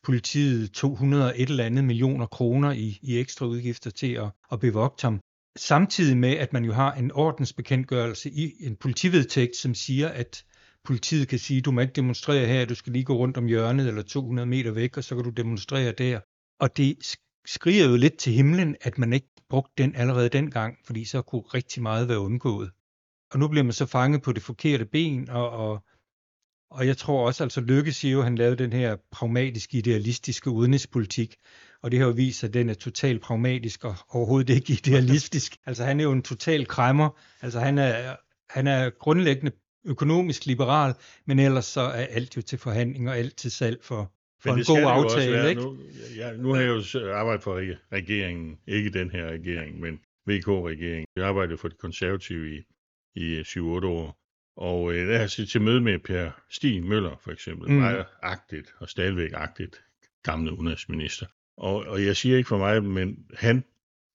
politiet 0.03 0.72
200 0.72 1.38
et 1.38 1.50
eller 1.50 1.65
andet 1.65 1.83
millioner 1.83 2.25
kroner 2.25 2.72
i, 2.72 3.00
i 3.01 3.19
ekstra 3.19 3.45
udgifter 3.45 3.89
til 3.89 4.13
at, 4.13 4.29
at 4.51 4.60
bevogte 4.60 5.05
ham. 5.05 5.19
Samtidig 5.57 6.17
med, 6.17 6.29
at 6.29 6.53
man 6.53 6.65
jo 6.65 6.74
har 6.74 6.93
en 6.93 7.12
ordensbekendtgørelse 7.12 8.29
i 8.29 8.53
en 8.60 8.75
politivedtægt, 8.75 9.55
som 9.55 9.74
siger, 9.74 10.10
at 10.10 10.45
politiet 10.83 11.27
kan 11.27 11.39
sige, 11.39 11.62
du 11.62 11.72
må 11.72 11.81
ikke 11.81 11.93
demonstrere 11.93 12.45
her, 12.45 12.65
du 12.65 12.75
skal 12.75 12.93
lige 12.93 13.05
gå 13.05 13.15
rundt 13.15 13.38
om 13.38 13.45
hjørnet 13.45 13.88
eller 13.88 14.01
200 14.01 14.45
meter 14.45 14.72
væk, 14.72 14.98
og 14.98 15.03
så 15.03 15.15
kan 15.15 15.24
du 15.24 15.29
demonstrere 15.29 15.91
der. 15.91 16.19
Og 16.60 16.77
det 16.77 17.15
skriger 17.45 17.89
jo 17.89 17.95
lidt 17.95 18.17
til 18.17 18.33
himlen, 18.33 18.75
at 18.81 18.98
man 18.98 19.13
ikke 19.13 19.27
brugte 19.50 19.83
den 19.83 19.95
allerede 19.95 20.29
dengang, 20.29 20.77
fordi 20.86 21.05
så 21.05 21.22
kunne 21.22 21.41
rigtig 21.41 21.83
meget 21.83 22.07
være 22.07 22.19
undgået. 22.19 22.72
Og 23.31 23.39
nu 23.39 23.48
bliver 23.48 23.63
man 23.63 23.74
så 23.74 23.86
fanget 23.86 24.22
på 24.22 24.31
det 24.31 24.43
forkerte 24.43 24.86
ben, 24.86 25.29
og, 25.29 25.50
og, 25.50 25.83
og 26.73 26.87
jeg 26.87 26.97
tror 26.97 27.27
også, 27.27 27.43
altså 27.43 27.61
Lykke 27.61 27.91
siger 27.91 28.11
jo, 28.11 28.19
at 28.19 28.23
han 28.23 28.35
lavede 28.35 28.63
den 28.63 28.73
her 28.73 28.95
pragmatiske, 29.11 29.77
idealistiske 29.77 30.49
udenrigspolitik, 30.49 31.35
og 31.81 31.91
det 31.91 31.99
har 31.99 32.05
jo 32.05 32.11
vist 32.11 32.39
sig, 32.39 32.47
at 32.47 32.53
den 32.53 32.69
er 32.69 32.73
totalt 32.73 33.21
pragmatisk 33.21 33.85
og 33.85 33.95
overhovedet 34.09 34.53
ikke 34.53 34.73
idealistisk. 34.73 35.57
altså 35.67 35.83
han 35.83 35.99
er 35.99 36.03
jo 36.03 36.11
en 36.11 36.21
total 36.21 36.65
kræmmer, 36.65 37.09
altså 37.41 37.59
han 37.59 37.77
er, 37.77 38.15
han 38.49 38.67
er 38.67 38.89
grundlæggende 38.89 39.51
økonomisk 39.85 40.45
liberal, 40.45 40.93
men 41.27 41.39
ellers 41.39 41.65
så 41.65 41.81
er 41.81 42.05
alt 42.05 42.37
jo 42.37 42.41
til 42.41 42.59
forhandling 42.59 43.09
og 43.09 43.17
alt 43.17 43.35
til 43.35 43.51
salg 43.51 43.79
for, 43.81 44.11
for 44.43 44.49
en 44.49 44.63
god 44.63 44.91
aftale. 44.91 45.49
Ikke? 45.49 45.61
Nu, 45.61 45.77
ja, 46.17 46.31
nu 46.31 46.53
har 46.53 46.61
jeg 46.61 46.95
jo 46.95 47.13
arbejdet 47.13 47.43
for 47.43 47.61
regeringen, 47.91 48.57
ikke 48.67 48.89
den 48.89 49.11
her 49.11 49.27
regering, 49.27 49.79
men 49.79 49.99
VK-regeringen. 50.27 51.05
Jeg 51.15 51.25
arbejdede 51.25 51.57
for 51.57 51.67
de 51.67 51.75
konservative 51.75 52.55
i, 52.55 52.61
i 53.15 53.41
7-8 53.41 53.59
år, 53.85 54.22
og 54.55 54.93
øh, 54.93 55.07
der 55.07 55.13
har 55.13 55.36
jeg 55.38 55.48
til 55.48 55.62
møde 55.62 55.81
med 55.81 56.00
Per 56.00 56.31
Stig 56.50 56.83
Møller, 56.83 57.19
for 57.24 57.31
eksempel, 57.31 57.69
mm. 57.69 57.75
meget 57.75 58.05
agtigt 58.22 58.74
og 58.79 58.89
stadigvæk 58.89 59.31
agtigt, 59.33 59.83
gamle 60.24 60.53
udenrigsminister. 60.53 61.25
Og, 61.57 61.75
og 61.75 62.05
jeg 62.05 62.17
siger 62.17 62.38
ikke 62.38 62.48
for 62.48 62.57
mig, 62.57 62.83
men 62.83 63.17
han, 63.33 63.63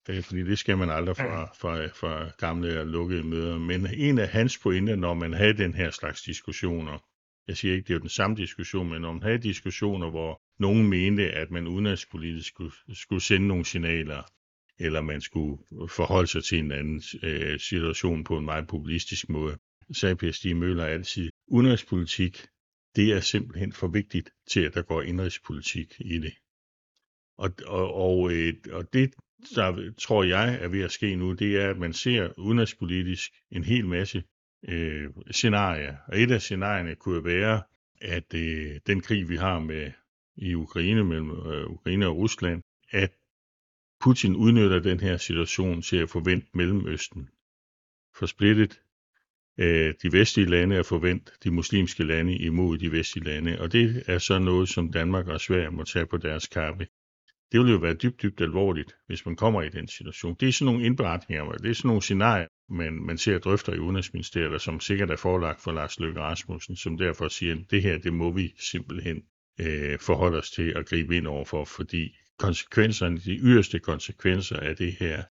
øh, 0.08 0.22
fordi 0.22 0.42
det 0.42 0.58
skal 0.58 0.78
man 0.78 0.90
aldrig 0.90 1.16
fra, 1.16 1.52
fra, 1.60 1.86
fra 1.86 2.30
gamle 2.38 2.80
og 2.80 2.86
lukkede 2.86 3.22
møder, 3.22 3.58
men 3.58 3.86
en 3.94 4.18
af 4.18 4.28
hans 4.28 4.58
pointer, 4.58 4.96
når 4.96 5.14
man 5.14 5.32
havde 5.32 5.56
den 5.56 5.74
her 5.74 5.90
slags 5.90 6.22
diskussioner, 6.22 6.98
jeg 7.48 7.56
siger 7.56 7.74
ikke, 7.74 7.84
det 7.84 7.90
er 7.90 7.94
jo 7.94 8.00
den 8.00 8.08
samme 8.08 8.36
diskussion, 8.36 8.88
men 8.90 9.00
når 9.00 9.12
man 9.12 9.22
havde 9.22 9.38
diskussioner, 9.38 10.10
hvor 10.10 10.42
nogen 10.58 10.88
mente, 10.88 11.30
at 11.30 11.50
man 11.50 11.66
udenrigspolitisk 11.66 12.48
skulle, 12.48 12.72
skulle 12.94 13.22
sende 13.22 13.46
nogle 13.46 13.64
signaler, 13.64 14.22
eller 14.78 15.00
man 15.00 15.20
skulle 15.20 15.58
forholde 15.88 16.26
sig 16.26 16.44
til 16.44 16.58
en 16.58 16.72
anden 16.72 17.02
øh, 17.22 17.60
situation 17.60 18.24
på 18.24 18.38
en 18.38 18.44
meget 18.44 18.66
populistisk 18.66 19.28
måde, 19.28 19.58
sagde 19.92 20.16
Per 20.16 20.32
Stig 20.32 20.56
Møller 20.56 20.84
altid, 20.84 21.30
udenrigspolitik, 21.46 22.46
det 22.96 23.12
er 23.12 23.20
simpelthen 23.20 23.72
for 23.72 23.88
vigtigt 23.88 24.30
til, 24.50 24.60
at 24.60 24.74
der 24.74 24.82
går 24.82 25.02
indrigspolitik 25.02 25.94
i 26.00 26.18
det. 26.18 26.34
Og, 27.38 27.50
og, 27.66 27.94
og, 27.94 28.32
øh, 28.32 28.54
og 28.72 28.92
det, 28.92 29.14
der 29.54 29.92
tror 29.98 30.24
jeg 30.24 30.54
er 30.54 30.68
ved 30.68 30.82
at 30.82 30.92
ske 30.92 31.16
nu, 31.16 31.32
det 31.32 31.56
er, 31.56 31.70
at 31.70 31.78
man 31.78 31.92
ser 31.92 32.38
udenrigspolitisk 32.38 33.32
en 33.50 33.64
hel 33.64 33.86
masse 33.86 34.24
øh, 34.68 35.10
scenarier. 35.30 35.96
Og 36.08 36.20
et 36.20 36.30
af 36.30 36.40
scenarierne 36.40 36.94
kunne 36.94 37.24
være, 37.24 37.62
at 38.00 38.34
øh, 38.34 38.80
den 38.86 39.00
krig, 39.00 39.28
vi 39.28 39.36
har 39.36 39.58
med 39.60 39.92
i 40.36 40.54
Ukraine 40.54 41.04
mellem 41.04 41.30
øh, 41.30 41.66
Ukraine 41.70 42.06
og 42.06 42.16
Rusland, 42.16 42.62
at 42.90 43.12
Putin 44.00 44.36
udnytter 44.36 44.78
den 44.78 45.00
her 45.00 45.16
situation 45.16 45.82
til 45.82 45.96
at 45.96 46.10
forvente 46.10 46.46
Mellemøsten 46.54 47.28
for 48.18 48.26
splittet 48.26 48.80
Øh, 49.58 49.94
de 50.02 50.12
vestlige 50.12 50.48
lande 50.48 50.76
er 50.76 50.82
forvente 50.82 51.32
de 51.44 51.50
muslimske 51.50 52.04
lande 52.04 52.36
imod 52.36 52.78
de 52.78 52.92
vestlige 52.92 53.24
lande. 53.24 53.60
Og 53.60 53.72
det 53.72 54.02
er 54.06 54.18
så 54.18 54.38
noget, 54.38 54.68
som 54.68 54.92
Danmark 54.92 55.26
og 55.28 55.40
Sverige 55.40 55.70
må 55.70 55.84
tage 55.84 56.06
på 56.06 56.16
deres 56.16 56.46
kappe. 56.46 56.86
Det 57.52 57.60
vil 57.60 57.70
jo 57.70 57.76
være 57.76 57.94
dybt, 57.94 58.22
dybt 58.22 58.40
alvorligt, 58.40 58.92
hvis 59.06 59.26
man 59.26 59.36
kommer 59.36 59.62
i 59.62 59.68
den 59.68 59.88
situation. 59.88 60.36
Det 60.40 60.48
er 60.48 60.52
sådan 60.52 60.72
nogle 60.72 60.86
indberetninger, 60.86 61.52
det 61.52 61.70
er 61.70 61.74
sådan 61.74 61.88
nogle 61.88 62.02
scenarier, 62.02 62.46
man, 62.70 62.92
man 62.92 63.18
ser 63.18 63.38
drøfter 63.38 63.72
i 63.72 63.78
Udenrigsministeriet, 63.78 64.60
som 64.60 64.80
sikkert 64.80 65.10
er 65.10 65.16
forelagt 65.16 65.60
for 65.60 65.72
Lars 65.72 66.00
Løkke 66.00 66.20
Rasmussen, 66.20 66.76
som 66.76 66.98
derfor 66.98 67.28
siger, 67.28 67.54
at 67.54 67.70
det 67.70 67.82
her, 67.82 67.98
det 67.98 68.12
må 68.12 68.32
vi 68.32 68.54
simpelthen 68.58 69.22
øh, 69.60 69.98
forholde 69.98 70.38
os 70.38 70.50
til 70.50 70.72
at 70.76 70.86
gribe 70.86 71.16
ind 71.16 71.26
overfor, 71.26 71.64
fordi 71.64 72.16
konsekvenserne, 72.38 73.18
de 73.18 73.38
yderste 73.38 73.78
konsekvenser 73.78 74.56
af 74.56 74.76
det 74.76 74.92
her, 74.92 75.22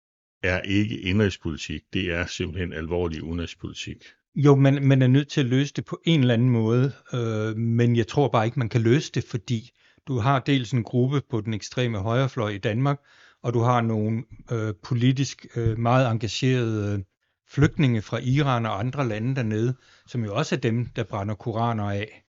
er 0.43 0.62
ikke 0.62 1.00
indrigspolitik, 1.00 1.82
det 1.93 2.12
er 2.13 2.26
simpelthen 2.26 2.73
alvorlig 2.73 3.23
udenrigspolitik. 3.23 4.04
Jo, 4.36 4.56
man, 4.56 4.84
man 4.84 5.02
er 5.02 5.08
nødt 5.08 5.28
til 5.28 5.41
at 5.41 5.47
løse 5.47 5.73
det 5.73 5.86
på 5.86 6.02
en 6.06 6.19
eller 6.19 6.34
anden 6.34 6.50
måde, 6.50 6.91
øh, 7.13 7.58
men 7.58 7.95
jeg 7.95 8.08
tror 8.08 8.30
bare 8.30 8.45
ikke, 8.45 8.60
man 8.60 8.69
kan 8.69 8.82
løse 8.82 9.12
det, 9.12 9.23
fordi 9.23 9.71
du 10.08 10.19
har 10.19 10.39
dels 10.39 10.71
en 10.71 10.84
gruppe 10.84 11.21
på 11.30 11.41
den 11.41 11.54
ekstreme 11.54 11.97
højrefløj 11.97 12.50
i 12.50 12.58
Danmark, 12.58 13.00
og 13.43 13.54
du 13.54 13.60
har 13.60 13.82
nogle 13.82 14.23
øh, 14.52 14.73
politisk 14.84 15.45
øh, 15.56 15.80
meget 15.80 16.12
engagerede 16.12 16.93
øh, 16.93 17.04
flygtninge 17.50 18.02
fra 18.02 18.17
Iran 18.17 18.65
og 18.65 18.80
andre 18.80 19.08
lande 19.08 19.36
dernede, 19.36 19.76
som 20.08 20.23
jo 20.23 20.36
også 20.36 20.56
er 20.56 20.60
dem, 20.60 20.86
der 20.86 21.04
brænder 21.04 21.36
koraner 21.36 21.91
af. 21.91 22.23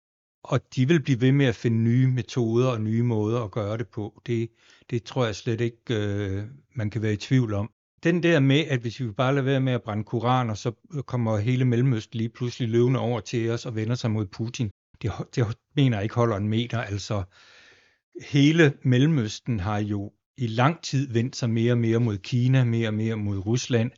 Og 0.43 0.59
de 0.75 0.87
vil 0.87 1.03
blive 1.03 1.21
ved 1.21 1.31
med 1.31 1.45
at 1.45 1.55
finde 1.55 1.77
nye 1.77 2.07
metoder 2.07 2.67
og 2.67 2.81
nye 2.81 3.03
måder 3.03 3.43
at 3.43 3.51
gøre 3.51 3.77
det 3.77 3.87
på. 3.87 4.21
Det, 4.27 4.49
det 4.89 5.03
tror 5.03 5.25
jeg 5.25 5.35
slet 5.35 5.61
ikke, 5.61 5.77
øh, 5.89 6.43
man 6.75 6.89
kan 6.89 7.01
være 7.01 7.13
i 7.13 7.17
tvivl 7.17 7.53
om. 7.53 7.69
Den 8.03 8.23
der 8.23 8.39
med, 8.39 8.59
at 8.59 8.79
hvis 8.79 8.99
vi 8.99 9.11
bare 9.11 9.33
lader 9.33 9.45
være 9.45 9.59
med 9.59 9.73
at 9.73 9.83
brænde 9.83 10.03
koraner, 10.03 10.53
så 10.53 10.71
øh, 10.93 11.03
kommer 11.03 11.37
hele 11.37 11.65
Mellemøsten 11.65 12.17
lige 12.17 12.29
pludselig 12.29 12.69
løvende 12.69 12.99
over 12.99 13.19
til 13.19 13.49
os 13.49 13.65
og 13.65 13.75
vender 13.75 13.95
sig 13.95 14.11
mod 14.11 14.25
Putin. 14.25 14.71
Det, 15.01 15.11
det 15.35 15.57
mener 15.75 15.97
jeg 15.97 16.03
ikke 16.03 16.15
holder 16.15 16.37
en 16.37 16.47
meter. 16.47 16.81
Altså, 16.81 17.23
hele 18.31 18.73
Mellemøsten 18.83 19.59
har 19.59 19.77
jo 19.77 20.11
i 20.37 20.47
lang 20.47 20.81
tid 20.81 21.13
vendt 21.13 21.35
sig 21.35 21.49
mere 21.49 21.73
og 21.73 21.77
mere 21.77 21.99
mod 21.99 22.17
Kina, 22.17 22.63
mere 22.63 22.87
og 22.87 22.93
mere 22.93 23.15
mod 23.15 23.37
Rusland 23.37 23.91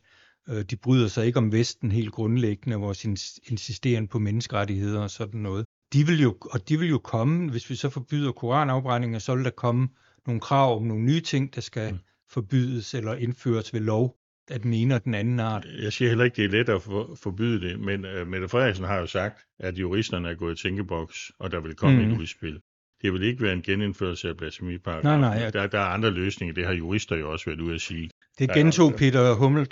øh,– 0.48 0.64
de 0.70 0.76
bryder 0.76 1.08
sig 1.08 1.26
ikke 1.26 1.38
om 1.38 1.52
Vesten 1.52 1.92
helt 1.92 2.12
grundlæggende, 2.12 2.76
vores 2.76 3.04
insisteren 3.50 4.08
på 4.08 4.18
menneskerettigheder 4.18 5.00
og 5.00 5.10
sådan 5.10 5.40
noget. 5.40 5.64
De 5.92 6.06
vil 6.06 6.22
jo, 6.22 6.36
og 6.50 6.68
de 6.68 6.78
vil 6.78 6.88
jo 6.88 6.98
komme, 6.98 7.50
hvis 7.50 7.70
vi 7.70 7.74
så 7.74 7.88
forbyder 7.90 8.32
koranafbrændinger, 8.32 9.18
så 9.18 9.34
vil 9.34 9.44
der 9.44 9.50
komme 9.50 9.88
nogle 10.26 10.40
krav 10.40 10.76
om 10.76 10.82
nogle 10.82 11.04
nye 11.04 11.20
ting, 11.20 11.54
der 11.54 11.60
skal 11.60 11.92
mm 11.92 11.98
forbydes 12.30 12.94
eller 12.94 13.14
indføres 13.14 13.74
ved 13.74 13.80
lov 13.80 14.16
af 14.50 14.60
den 14.60 14.74
ene 14.74 14.94
og 14.94 15.04
den 15.04 15.14
anden 15.14 15.40
art. 15.40 15.66
Jeg 15.82 15.92
siger 15.92 16.08
heller 16.08 16.24
ikke, 16.24 16.36
det 16.36 16.44
er 16.44 16.48
let 16.48 16.68
at 16.68 16.82
forbyde 17.22 17.60
det, 17.68 17.80
men 17.80 18.04
uh, 18.04 18.26
Mette 18.26 18.48
Frederiksen 18.48 18.84
har 18.84 18.98
jo 18.98 19.06
sagt, 19.06 19.44
at 19.58 19.78
juristerne 19.78 20.28
er 20.28 20.34
gået 20.34 20.58
i 20.58 20.62
tænkeboks, 20.62 21.30
og 21.38 21.50
der 21.50 21.60
vil 21.60 21.74
komme 21.74 22.04
mm. 22.04 22.12
et 22.12 22.18
udspil. 22.18 22.60
Det 23.02 23.12
vil 23.12 23.22
ikke 23.22 23.42
være 23.42 23.52
en 23.52 23.62
genindførelse 23.62 24.28
af 24.28 24.36
blasfemiparagrafen. 24.36 25.20
Nej, 25.20 25.30
nej. 25.30 25.44
Jeg... 25.44 25.52
Der, 25.52 25.66
der 25.66 25.78
er 25.78 25.84
andre 25.84 26.10
løsninger, 26.10 26.54
det 26.54 26.66
har 26.66 26.72
jurister 26.72 27.16
jo 27.16 27.32
også 27.32 27.44
været 27.46 27.60
ude 27.60 27.74
at 27.74 27.80
sige. 27.80 28.10
Det 28.38 28.52
gentog 28.54 28.94
Peter 28.94 29.34
Hummel, 29.34 29.66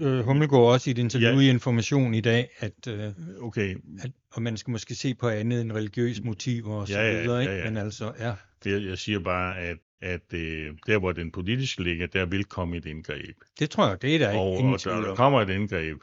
øh, 0.00 0.24
Hummelgaard 0.24 0.62
også 0.62 0.90
i 0.90 0.92
et 0.92 0.98
interview 0.98 1.38
ja. 1.38 1.46
i 1.46 1.50
Information 1.50 2.14
i 2.14 2.20
dag, 2.20 2.48
at, 2.58 2.86
øh, 2.88 3.12
okay. 3.40 3.76
at 4.02 4.10
og 4.32 4.42
man 4.42 4.56
skal 4.56 4.70
måske 4.70 4.94
se 4.94 5.14
på 5.14 5.28
andet 5.28 5.60
end 5.60 5.72
religiøse 5.72 6.22
motiver 6.22 6.74
og 6.74 6.88
ja, 6.88 6.94
så 6.94 7.22
videre, 7.22 7.38
ja, 7.38 7.44
ja, 7.44 7.56
ja. 7.56 7.64
men 7.64 7.76
altså, 7.76 8.12
ja. 8.18 8.34
Det, 8.64 8.86
jeg 8.86 8.98
siger 8.98 9.18
bare, 9.18 9.58
at 9.58 9.76
at 10.00 10.34
øh, 10.34 10.74
der 10.86 10.98
hvor 10.98 11.12
den 11.12 11.30
politiske 11.30 11.82
ligger, 11.82 12.06
der 12.06 12.26
vil 12.26 12.44
komme 12.44 12.76
et 12.76 12.86
indgreb. 12.86 13.36
Det 13.58 13.70
tror 13.70 13.88
jeg, 13.88 14.02
det 14.02 14.14
er 14.14 14.18
der 14.18 14.38
og, 14.38 14.58
ingen 14.58 14.74
og 14.74 14.84
der, 14.84 15.00
der 15.00 15.14
kommer 15.14 15.40
et 15.40 15.50
indgreb, 15.50 15.98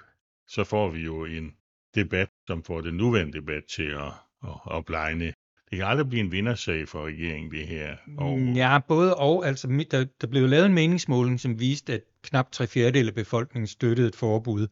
så 0.47 0.63
får 0.63 0.89
vi 0.89 0.99
jo 0.99 1.25
en 1.25 1.55
debat, 1.95 2.29
som 2.47 2.63
får 2.63 2.81
den 2.81 2.93
nuværende 2.93 3.34
debat 3.34 3.63
til 3.63 3.84
at, 3.84 4.12
at, 4.43 4.77
at 4.77 4.86
blegne 4.86 5.34
det 5.69 5.78
kan 5.78 5.88
aldrig 5.88 6.10
blive 6.10 6.23
en 6.23 6.32
vindersag 6.32 6.88
for 6.88 7.06
regeringen, 7.06 7.51
det 7.51 7.67
her. 7.67 7.95
Og... 8.17 8.39
Ja, 8.56 8.80
både 8.88 9.15
og. 9.15 9.47
Altså, 9.47 9.86
der, 9.91 10.06
der 10.21 10.28
blev 10.28 10.47
lavet 10.47 10.65
en 10.65 10.73
meningsmåling, 10.73 11.39
som 11.39 11.60
viste, 11.60 11.93
at 11.93 12.01
knap 12.23 12.51
tre 12.51 12.67
fjerdedel 12.67 13.08
af 13.08 13.13
befolkningen 13.15 13.67
støttede 13.67 14.08
et 14.08 14.15
forbud, 14.15 14.67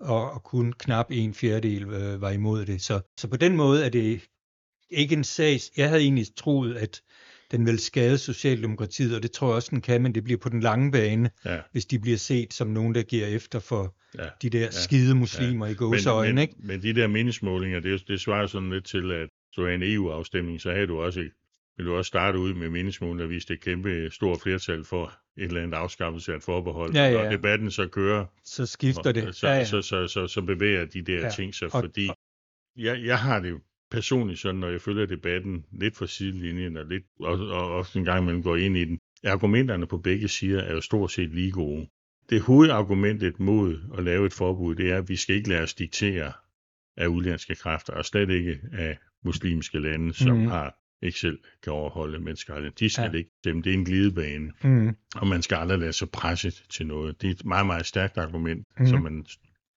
og, 0.00 0.30
og 0.32 0.42
kun 0.42 0.72
knap 0.72 1.06
en 1.10 1.34
fjerdedel 1.34 1.82
øh, 1.82 2.20
var 2.20 2.30
imod 2.30 2.66
det. 2.66 2.82
Så, 2.82 3.00
så 3.18 3.28
på 3.28 3.36
den 3.36 3.56
måde 3.56 3.84
er 3.84 3.88
det 3.88 4.20
ikke 4.90 5.14
en 5.14 5.24
sag. 5.24 5.58
Jeg 5.76 5.88
havde 5.88 6.02
egentlig 6.02 6.26
troet, 6.36 6.76
at 6.76 7.02
den 7.50 7.66
vil 7.66 7.78
skade 7.78 8.18
Socialdemokratiet, 8.18 9.16
og 9.16 9.22
det 9.22 9.30
tror 9.30 9.48
jeg 9.48 9.54
også, 9.54 9.68
den 9.70 9.80
kan, 9.80 10.02
men 10.02 10.14
det 10.14 10.24
bliver 10.24 10.38
på 10.38 10.48
den 10.48 10.60
lange 10.60 10.92
bane, 10.92 11.30
Ja. 11.44 11.58
hvis 11.72 11.86
de 11.86 11.98
bliver 11.98 12.18
set 12.18 12.54
som 12.54 12.68
nogen, 12.68 12.94
der 12.94 13.02
giver 13.02 13.26
efter 13.26 13.58
for 13.58 13.96
Ja. 14.18 14.28
de 14.42 14.50
der 14.50 14.70
skide 14.70 15.14
muslimer 15.14 15.66
i 15.66 15.68
Men, 15.68 15.76
gåseøjne, 15.76 16.32
men, 16.32 16.42
ikke? 16.42 16.54
men 16.58 16.82
de 16.82 16.94
der 16.94 17.06
meningsmålinger, 17.06 17.80
det, 17.80 18.08
det 18.08 18.20
svarer 18.20 18.46
sådan 18.46 18.70
lidt 18.70 18.84
til, 18.84 19.12
at 19.12 19.28
så 19.52 19.62
er 19.62 19.74
en 19.74 19.82
EU-afstemning, 19.82 20.60
så 20.60 20.72
havde 20.72 20.86
du 20.86 21.00
også, 21.00 21.28
vil 21.76 21.86
du 21.86 21.94
også 21.94 22.08
starte 22.08 22.38
ud 22.38 22.54
med 22.54 22.70
meningsmålinger, 22.70 23.22
der 23.22 23.28
viste 23.28 23.54
et 23.54 23.60
kæmpe 23.60 24.10
stort 24.10 24.40
flertal 24.42 24.84
for 24.84 25.12
et 25.36 25.44
eller 25.44 25.62
andet 25.62 25.74
afskaffelse 25.76 26.32
af 26.32 26.36
et 26.36 26.42
forbehold. 26.42 26.94
Ja, 26.94 27.04
ja. 27.08 27.22
Når 27.22 27.30
debatten 27.30 27.70
så 27.70 27.86
kører, 27.86 28.26
Så 28.44 28.66
skifter 28.66 29.12
det. 29.12 29.34
så, 29.34 29.48
ja, 29.48 29.54
ja. 29.54 29.64
Så, 29.64 29.82
så, 29.82 30.06
så, 30.08 30.26
så 30.26 30.42
bevæger 30.42 30.84
de 30.84 31.02
der 31.02 31.20
Ja. 31.20 31.30
ting 31.30 31.54
sig, 31.54 31.66
Og- 31.74 31.82
fordi 31.82 32.10
jeg, 32.76 33.04
jeg 33.04 33.18
har 33.18 33.40
det 33.40 33.60
personligt 33.90 34.40
sådan, 34.40 34.60
når 34.60 34.68
jeg 34.68 34.80
følger 34.80 35.06
debatten 35.06 35.64
lidt 35.72 35.96
fra 35.96 36.06
sidelinjen, 36.06 36.76
og, 36.76 36.86
lidt, 36.86 37.04
og, 37.20 37.32
og 37.48 37.74
også 37.76 37.98
en 37.98 38.04
gang 38.04 38.22
imellem 38.22 38.42
går 38.42 38.56
ind 38.56 38.76
i 38.76 38.84
den. 38.84 38.98
Argumenterne 39.24 39.86
på 39.86 39.98
begge 39.98 40.28
sider 40.28 40.62
er 40.62 40.72
jo 40.74 40.80
stort 40.80 41.12
set 41.12 41.34
lige 41.34 41.52
gode. 41.52 41.88
Det 42.30 42.40
hovedargumentet 42.40 43.40
mod 43.40 43.78
at 43.98 44.04
lave 44.04 44.26
et 44.26 44.32
forbud, 44.32 44.74
det 44.74 44.90
er, 44.90 44.96
at 44.98 45.08
vi 45.08 45.16
skal 45.16 45.34
ikke 45.36 45.48
lade 45.48 45.62
os 45.62 45.74
diktere 45.74 46.32
af 46.96 47.06
udlandske 47.06 47.54
kræfter, 47.54 47.92
og 47.92 48.04
slet 48.04 48.30
ikke 48.30 48.60
af 48.72 48.98
muslimske 49.24 49.78
lande, 49.78 50.14
som 50.14 50.36
mm. 50.36 50.46
har 50.46 50.76
ikke 51.02 51.18
selv 51.18 51.38
kan 51.62 51.72
overholde 51.72 52.18
menneskerettigheder. 52.18 52.74
De 52.74 52.88
skal 52.88 53.10
Ja. 53.12 53.18
ikke 53.18 53.30
stemme. 53.38 53.62
Det 53.62 53.70
er 53.70 53.74
en 53.74 53.84
glidebane, 53.84 54.52
Mm. 54.64 54.96
og 55.16 55.26
man 55.26 55.42
skal 55.42 55.56
aldrig 55.56 55.78
lade 55.78 55.92
sig 55.92 56.10
presse 56.10 56.50
til 56.50 56.86
noget. 56.86 57.22
Det 57.22 57.26
er 57.26 57.30
et 57.34 57.44
meget, 57.44 57.66
meget 57.66 57.86
stærkt 57.86 58.18
argument, 58.18 58.66
mm. 58.78 58.86
som 58.86 59.02
man 59.02 59.26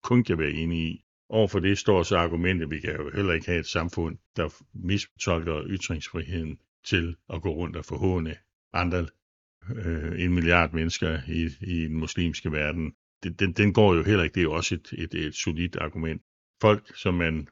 kun 0.03 0.23
kan 0.23 0.37
være 0.39 0.51
enig 0.51 0.79
i. 0.79 1.03
Overfor 1.29 1.59
det 1.59 1.77
står 1.77 2.03
så 2.03 2.17
argumentet, 2.17 2.65
at 2.65 2.71
vi 2.71 2.79
kan 2.79 2.95
jo 2.95 3.11
heller 3.15 3.33
ikke 3.33 3.45
have 3.45 3.59
et 3.59 3.65
samfund, 3.67 4.17
der 4.35 4.49
misfortolker 4.73 5.63
ytringsfriheden 5.67 6.57
til 6.85 7.15
at 7.33 7.41
gå 7.41 7.49
rundt 7.55 7.75
og 7.75 7.85
forhåne 7.85 8.35
andre 8.73 9.07
øh, 9.75 10.23
en 10.23 10.33
milliard 10.33 10.73
mennesker 10.73 11.19
i, 11.27 11.49
i 11.61 11.83
den 11.87 11.95
muslimske 11.99 12.51
verden. 12.51 12.93
Den, 13.23 13.33
den, 13.33 13.51
den 13.53 13.73
går 13.73 13.93
jo 13.95 14.03
heller 14.03 14.23
ikke. 14.23 14.33
Det 14.33 14.39
er 14.39 14.43
jo 14.43 14.53
også 14.53 14.75
et, 14.75 14.93
et, 14.97 15.13
et 15.13 15.35
solidt 15.35 15.75
argument. 15.75 16.21
Folk, 16.61 16.97
som 16.97 17.13
man 17.13 17.47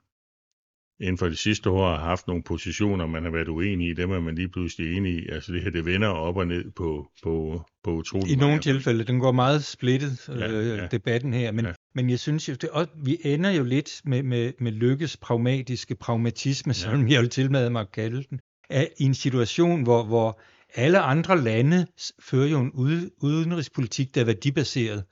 inden 1.02 1.18
for 1.18 1.28
de 1.30 1.36
sidste 1.36 1.70
år 1.70 1.90
har 1.90 1.98
haft 2.06 2.28
nogle 2.28 2.44
positioner, 2.44 3.06
man 3.06 3.24
har 3.24 3.32
været 3.32 3.48
uenig 3.48 3.90
i, 3.90 3.94
dem 3.94 4.12
er 4.12 4.20
man 4.20 4.36
lige 4.36 4.50
pludselig 4.50 4.98
enig 4.98 5.14
i. 5.24 5.30
Altså 5.30 5.54
det 5.54 5.64
her, 5.64 5.70
det 5.72 5.86
vender 5.86 6.08
op 6.08 6.38
og 6.38 6.48
ned 6.48 6.72
på, 6.76 7.08
på, 7.24 7.62
på 7.84 7.92
utrolig 7.92 8.32
I 8.32 8.36
nogle 8.36 8.52
mange- 8.52 8.62
tilfælde, 8.62 9.04
den 9.04 9.20
går 9.20 9.32
meget 9.32 9.64
splittet, 9.64 10.30
Ja, 10.30 10.52
øh, 10.52 10.78
ja. 10.78 10.88
debatten 10.88 11.34
her, 11.34 11.52
men, 11.52 11.66
Ja. 11.66 11.72
men 11.96 12.10
jeg 12.10 12.20
synes 12.20 12.50
jo, 12.50 12.54
det, 12.54 12.70
og 12.70 12.88
vi 13.04 13.18
ender 13.24 13.50
jo 13.50 13.64
lidt 13.64 14.02
med, 14.06 14.24
med, 14.24 14.54
med 14.60 14.72
lykkes 14.72 15.18
pragmatiske 15.18 15.96
pragmatisme, 15.96 16.74
som 16.74 17.08
jeg 17.08 17.22
vil 17.22 17.30
tilmade 17.30 17.70
mig 17.70 17.82
at 17.82 17.92
kalde 17.92 18.24
den, 18.30 18.40
at 18.70 18.88
i 19.00 19.04
en 19.04 19.14
situation, 19.14 19.84
hvor, 19.84 20.04
hvor 20.04 20.42
alle 20.76 21.00
andre 21.00 21.42
lande 21.42 21.86
fører 22.24 22.48
jo 22.48 22.60
en 22.60 22.72
ude, 22.74 23.10
udenrigspolitik, 23.22 24.16
der 24.16 24.22
er 24.22 24.26
værdibaseret. 24.26 25.04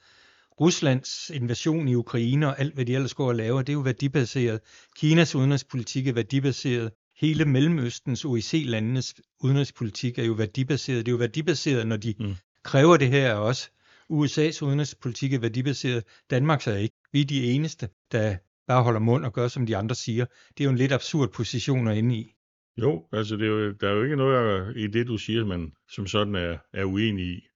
Ruslands 0.62 1.30
invasion 1.34 1.88
i 1.88 1.96
Ukraine 1.96 2.48
og 2.48 2.60
alt, 2.60 2.74
hvad 2.74 2.86
de 2.86 2.96
ellers 2.96 3.14
går 3.14 3.28
og 3.28 3.36
laver, 3.36 3.62
det 3.62 3.70
er 3.70 3.74
jo 3.74 3.80
værdibaseret. 3.80 4.60
Kinas 4.96 5.36
udenrigspolitik 5.36 6.08
er 6.08 6.14
værdibaseret. 6.14 6.92
Hele 7.20 7.46
Mellemøstens 7.46 8.26
OIC-landenes 8.26 9.14
udenrigspolitik 9.44 10.20
er 10.20 10.24
jo 10.24 10.34
værdibaseret. 10.34 11.06
Det 11.06 11.12
er 11.12 11.14
jo 11.14 11.18
værdibaseret, 11.18 11.88
når 11.88 11.98
de 11.98 12.14
Mm. 12.20 12.36
kræver 12.64 12.98
det 12.98 13.08
her 13.08 13.34
også. 13.34 13.70
USA's 14.14 14.64
udenrigspolitik 14.66 15.34
er 15.34 15.40
værdibaseret. 15.40 16.04
Danmarks 16.30 16.68
er 16.68 16.76
ikke. 16.76 16.96
Vi 17.14 17.22
er 17.22 17.26
de 17.26 17.44
eneste, 17.52 17.90
der 18.12 18.38
bare 18.68 18.84
holder 18.84 19.00
mund 19.00 19.26
og 19.26 19.34
gør, 19.34 19.48
som 19.48 19.66
de 19.66 19.78
andre 19.78 19.96
siger. 19.96 20.26
Det 20.58 20.64
er 20.64 20.66
jo 20.66 20.70
en 20.72 20.78
lidt 20.78 20.92
absurd 20.92 21.30
position 21.30 21.88
at 21.88 21.98
ende 21.98 22.16
i. 22.16 22.34
Jo, 22.78 23.06
altså 23.14 23.36
det 23.36 23.44
er 23.44 23.48
jo, 23.48 23.72
der 23.72 23.90
er 23.90 23.94
jo 23.94 24.04
ikke 24.04 24.16
noget 24.16 24.78
i 24.78 24.88
det, 24.88 25.08
du 25.08 25.18
siger, 25.18 25.46
man 25.46 25.72
som 25.90 26.08
sådan 26.08 26.36
er, 26.36 26.58
er 26.74 26.84
uenig 26.84 27.26
i. 27.26 27.49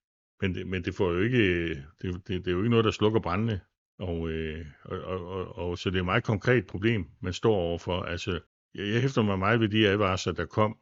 Men 0.44 0.56
det, 0.56 0.68
men 0.68 0.84
det 0.84 0.96
får 0.96 1.12
jo 1.12 1.20
ikke, 1.20 1.70
det, 1.70 2.28
det, 2.28 2.28
det 2.28 2.48
er 2.48 2.52
jo 2.52 2.58
ikke 2.58 2.70
noget, 2.70 2.86
der 2.86 2.92
slukker 2.92 3.20
brændende. 3.20 3.60
Og, 4.00 4.30
øh, 4.30 4.66
og, 4.86 5.00
og, 5.02 5.28
og, 5.28 5.58
og, 5.58 5.78
så 5.78 5.90
det 5.90 5.96
er 5.96 6.00
et 6.00 6.06
meget 6.06 6.24
konkret 6.24 6.68
problem, 6.68 7.06
man 7.22 7.34
står 7.34 7.56
overfor. 7.56 8.02
Altså, 8.02 8.40
jeg, 8.76 8.88
jeg 8.88 9.02
hæfter 9.02 9.22
mig 9.22 9.40
meget 9.40 9.60
ved 9.60 9.70
de 9.70 9.88
advarsler, 9.88 10.34
der 10.34 10.46
kom, 10.46 10.78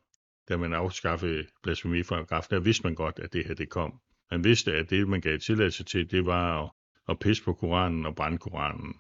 da 0.50 0.58
man 0.58 0.74
afskaffede 0.74 1.48
blasfemiparagraf. 1.64 2.48
Der 2.50 2.60
vidste 2.60 2.84
man 2.84 2.96
godt, 2.96 3.20
at 3.20 3.34
det 3.34 3.46
her 3.46 3.54
det 3.54 3.70
kom. 3.70 3.94
Man 4.32 4.44
vidste, 4.44 4.74
at 4.74 4.90
det, 4.90 5.08
man 5.08 5.22
gav 5.22 5.40
tilladelse 5.40 5.84
til, 5.84 6.12
det 6.12 6.26
var 6.26 6.64
at, 6.64 6.72
at 7.10 7.20
pisse 7.20 7.44
på 7.44 7.54
Koranen 7.54 8.06
og 8.06 8.16
brænde 8.16 8.38
Koranen. 8.38 8.96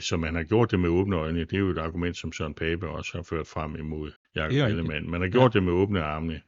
Så 0.00 0.16
man 0.16 0.34
har 0.34 0.42
gjort 0.42 0.70
det 0.70 0.80
med 0.80 0.88
åbne 0.88 1.16
øjne. 1.16 1.40
Det 1.40 1.52
er 1.52 1.58
jo 1.58 1.70
et 1.70 1.78
argument, 1.78 2.16
som 2.16 2.32
Søren 2.32 2.54
Pape 2.54 2.88
også 2.88 3.18
har 3.18 3.22
ført 3.22 3.46
frem 3.46 3.76
imod 3.76 4.12
Jacob 4.34 4.50
rigtigt. 4.50 4.66
Ellemann. 4.66 5.10
Man 5.10 5.20
har 5.20 5.28
gjort 5.28 5.54
ja. 5.54 5.58
det 5.58 5.62
med 5.62 5.72
åbne 5.72 6.02
armene. 6.02 6.40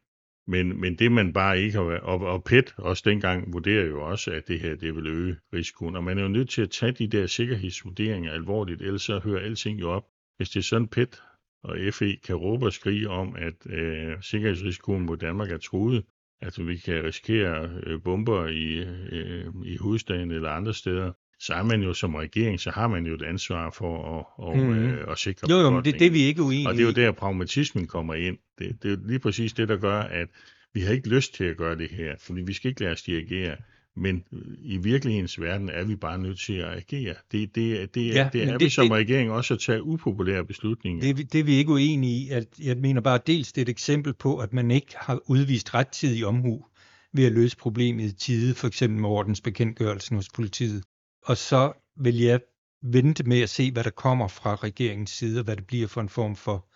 Men, 0.48 0.80
men 0.80 0.98
det 0.98 1.12
man 1.12 1.32
bare 1.32 1.60
ikke 1.60 1.78
har 1.78 1.84
været, 1.84 2.00
og, 2.00 2.20
og 2.20 2.44
PET 2.44 2.74
også 2.76 3.02
dengang 3.06 3.52
vurderer 3.52 3.84
jo 3.84 4.02
også, 4.02 4.30
at 4.30 4.48
det 4.48 4.60
her 4.60 4.74
det 4.74 4.96
vil 4.96 5.06
øge 5.06 5.36
risikoen. 5.52 5.96
Og 5.96 6.04
man 6.04 6.18
er 6.18 6.22
jo 6.22 6.28
nødt 6.28 6.50
til 6.50 6.62
at 6.62 6.70
tage 6.70 6.92
de 6.92 7.08
der 7.08 7.26
sikkerhedsvurderinger 7.26 8.32
alvorligt, 8.32 8.82
ellers 8.82 9.02
så 9.02 9.18
hører 9.18 9.40
alting 9.40 9.80
jo 9.80 9.90
op. 9.90 10.04
Hvis 10.36 10.50
det 10.50 10.60
er 10.60 10.64
sådan 10.64 10.88
PET 10.88 11.22
og 11.64 11.76
FE 11.92 12.16
kan 12.16 12.36
råbe 12.36 12.66
og 12.66 12.72
skrige 12.72 13.08
om, 13.08 13.36
at 13.36 13.66
øh, 13.66 14.22
sikkerhedsrisikoen 14.22 15.06
mod 15.06 15.16
Danmark 15.16 15.50
er 15.50 15.58
truet, 15.58 16.04
at 16.40 16.66
vi 16.66 16.76
kan 16.76 17.04
risikere 17.04 17.70
øh, 17.82 18.02
bomber 18.02 18.46
i, 18.46 18.84
øh, 19.12 19.46
i 19.64 19.76
hovedstaden 19.76 20.30
eller 20.30 20.50
andre 20.50 20.74
steder, 20.74 21.12
så 21.40 21.54
er 21.54 21.62
man 21.62 21.82
jo 21.82 21.94
som 21.94 22.14
regering, 22.14 22.60
så 22.60 22.70
har 22.70 22.88
man 22.88 23.06
jo 23.06 23.14
et 23.14 23.22
ansvar 23.22 23.70
for 23.70 24.18
at, 24.18 24.24
og, 24.36 24.56
Mhm. 24.58 24.72
øh, 24.72 25.04
at 25.12 25.18
sikre 25.18 25.50
Jo, 25.50 25.56
jo, 25.56 25.70
men 25.70 25.76
det, 25.76 25.82
befolkningen. 25.84 26.00
det 26.00 26.06
er 26.06 26.10
vi 26.10 26.20
ikke 26.20 26.42
uenige 26.42 26.68
Og 26.68 26.74
det 26.74 26.80
er 26.80 26.86
jo 26.86 26.92
der, 26.92 27.12
pragmatismen 27.12 27.86
kommer 27.86 28.14
ind. 28.14 28.36
Det, 28.58 28.82
det 28.82 28.88
er 28.88 28.96
jo 28.96 29.00
lige 29.06 29.18
præcis 29.18 29.52
det, 29.52 29.68
der 29.68 29.76
gør, 29.76 30.00
at 30.00 30.28
vi 30.74 30.80
har 30.80 30.92
ikke 30.92 31.08
lyst 31.08 31.34
til 31.34 31.44
at 31.44 31.56
gøre 31.56 31.78
det 31.78 31.90
her, 31.90 32.14
fordi 32.20 32.40
vi 32.42 32.52
skal 32.52 32.68
ikke 32.68 32.80
lade 32.80 32.92
os 32.92 33.02
dirigere. 33.02 33.56
Men 33.98 34.24
i 34.62 34.76
virkelighedens 34.76 35.40
verden 35.40 35.68
er 35.68 35.84
vi 35.84 35.96
bare 35.96 36.18
nødt 36.18 36.38
til 36.38 36.52
at 36.52 36.76
agere. 36.76 37.14
Det, 37.32 37.54
det, 37.54 37.94
det, 37.94 38.14
Ja, 38.14 38.28
det 38.32 38.42
er 38.42 38.50
det- 38.52 38.60
vi 38.60 38.68
som 38.68 38.84
det- 38.88 38.92
regering 38.92 39.30
også 39.30 39.54
at 39.54 39.60
tage 39.60 39.82
upopulære 39.82 40.44
beslutninger. 40.44 41.00
Det, 41.00 41.10
er 41.10 41.14
vi- 41.14 41.22
det 41.22 41.40
er 41.40 41.44
vi 41.44 41.52
ikke 41.54 41.70
uenige 41.72 42.26
i. 42.26 42.28
At 42.30 42.46
jeg 42.64 42.76
mener 42.76 43.00
bare, 43.00 43.20
dels 43.26 43.52
det 43.52 43.60
er 43.60 43.64
et 43.64 43.68
eksempel 43.68 44.14
på, 44.14 44.38
at 44.38 44.52
man 44.52 44.70
ikke 44.70 44.94
har 44.96 45.20
udvist 45.30 45.74
rettidig 45.74 46.26
omhu 46.26 46.64
ved 47.12 47.26
at 47.26 47.32
løse 47.32 47.56
problemet 47.56 48.04
i 48.04 48.14
tide, 48.14 48.54
for 48.54 48.66
eksempel 48.66 49.00
med 49.00 49.08
ordensbekendtgørelsen 49.08 50.16
hos 50.16 50.28
politiet. 50.34 50.84
Og 51.26 51.36
så 51.36 51.72
vil 51.96 52.16
jeg 52.18 52.40
vente 52.82 53.24
med 53.24 53.40
at 53.40 53.50
se, 53.50 53.72
hvad 53.72 53.84
der 53.84 53.90
kommer 53.90 54.28
fra 54.28 54.54
regeringens 54.54 55.10
side, 55.10 55.38
og 55.40 55.44
hvad 55.44 55.56
det 55.56 55.66
bliver 55.66 55.88
for 55.88 56.00
en 56.00 56.08
form 56.08 56.36
for, 56.36 56.66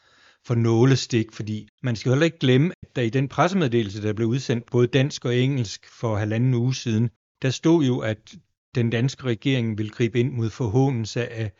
for 0.46 0.54
nålestik, 0.54 1.32
fordi 1.32 1.68
man 1.82 1.96
skal 1.96 2.12
heller 2.12 2.24
ikke 2.24 2.38
glemme, 2.38 2.72
at 2.82 2.96
der 2.96 3.02
i 3.02 3.10
den 3.10 3.28
pressemeddelelse, 3.28 4.02
der 4.02 4.12
blev 4.12 4.28
udsendt 4.28 4.70
både 4.70 4.86
dansk 4.86 5.24
og 5.24 5.36
engelsk 5.36 5.86
for 6.00 6.16
halvanden 6.16 6.54
uge 6.54 6.74
siden, 6.74 7.10
der 7.42 7.50
stod 7.50 7.84
jo, 7.84 7.98
at 7.98 8.34
den 8.74 8.90
danske 8.90 9.24
regering 9.24 9.78
vil 9.78 9.90
gribe 9.90 10.20
ind 10.20 10.32
mod 10.32 10.50
forhåndelse 10.50 11.28
af, 11.32 11.52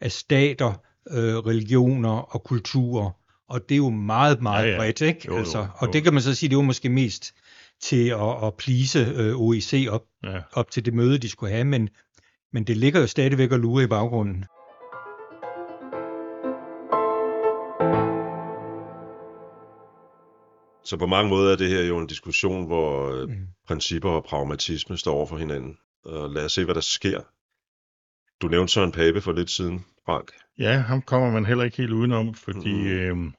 af 0.00 0.12
stater, 0.12 0.72
øh, 1.10 1.36
religioner 1.36 2.10
og 2.10 2.44
kulturer. 2.44 3.10
Og 3.48 3.60
det 3.68 3.74
er 3.74 3.78
jo 3.78 3.90
meget, 3.90 4.42
meget 4.42 4.66
Ja, 4.66 4.70
ja. 4.72 4.76
bredt, 4.78 5.00
ikke? 5.00 5.20
Jo, 5.26 5.32
jo, 5.32 5.38
altså, 5.38 5.58
jo. 5.58 5.66
og 5.76 5.92
det 5.92 6.02
kan 6.02 6.12
man 6.14 6.22
så 6.22 6.34
sige, 6.34 6.50
det 6.50 6.56
var 6.56 6.62
måske 6.62 6.88
mest 6.88 7.34
til 7.82 8.08
at, 8.08 8.44
at 8.46 8.54
plise 8.58 8.98
øh, 9.16 9.36
OIC 9.40 9.86
op, 9.90 10.02
Ja. 10.24 10.40
op 10.52 10.70
til 10.70 10.84
det 10.84 10.94
møde, 10.94 11.18
de 11.18 11.28
skulle 11.28 11.52
have, 11.52 11.64
men, 11.64 11.88
men 12.54 12.64
det 12.64 12.76
ligger 12.76 13.00
jo 13.00 13.06
stadigvæk 13.06 13.52
og 13.52 13.58
lurer 13.58 13.84
i 13.84 13.86
baggrunden. 13.86 14.44
Så 20.84 20.96
på 20.98 21.06
mange 21.06 21.28
måder 21.30 21.52
er 21.52 21.56
det 21.56 21.68
her 21.68 21.82
jo 21.82 21.98
en 21.98 22.06
diskussion, 22.06 22.66
hvor 22.66 23.10
øh, 23.12 23.28
Mm. 23.28 23.34
principper 23.66 24.10
og 24.10 24.24
pragmatisme 24.24 24.96
står 24.96 25.14
over 25.14 25.26
for 25.26 25.36
hinanden. 25.36 25.76
Og 26.04 26.30
lad 26.30 26.44
os 26.44 26.52
se, 26.52 26.64
hvad 26.64 26.74
der 26.74 26.80
sker. 26.80 27.20
Du 28.42 28.48
nævnte 28.48 28.72
Søren 28.72 28.92
Pape 28.92 29.20
for 29.20 29.32
lidt 29.32 29.50
siden, 29.50 29.84
Frank. 30.06 30.30
ja, 30.58 30.78
ham 30.78 31.02
kommer 31.02 31.30
man 31.30 31.46
heller 31.46 31.64
ikke 31.64 31.76
helt 31.76 31.92
udenom, 31.92 32.34
fordi 32.34 32.72
Mm. 32.74 32.86
øh, 32.86 33.32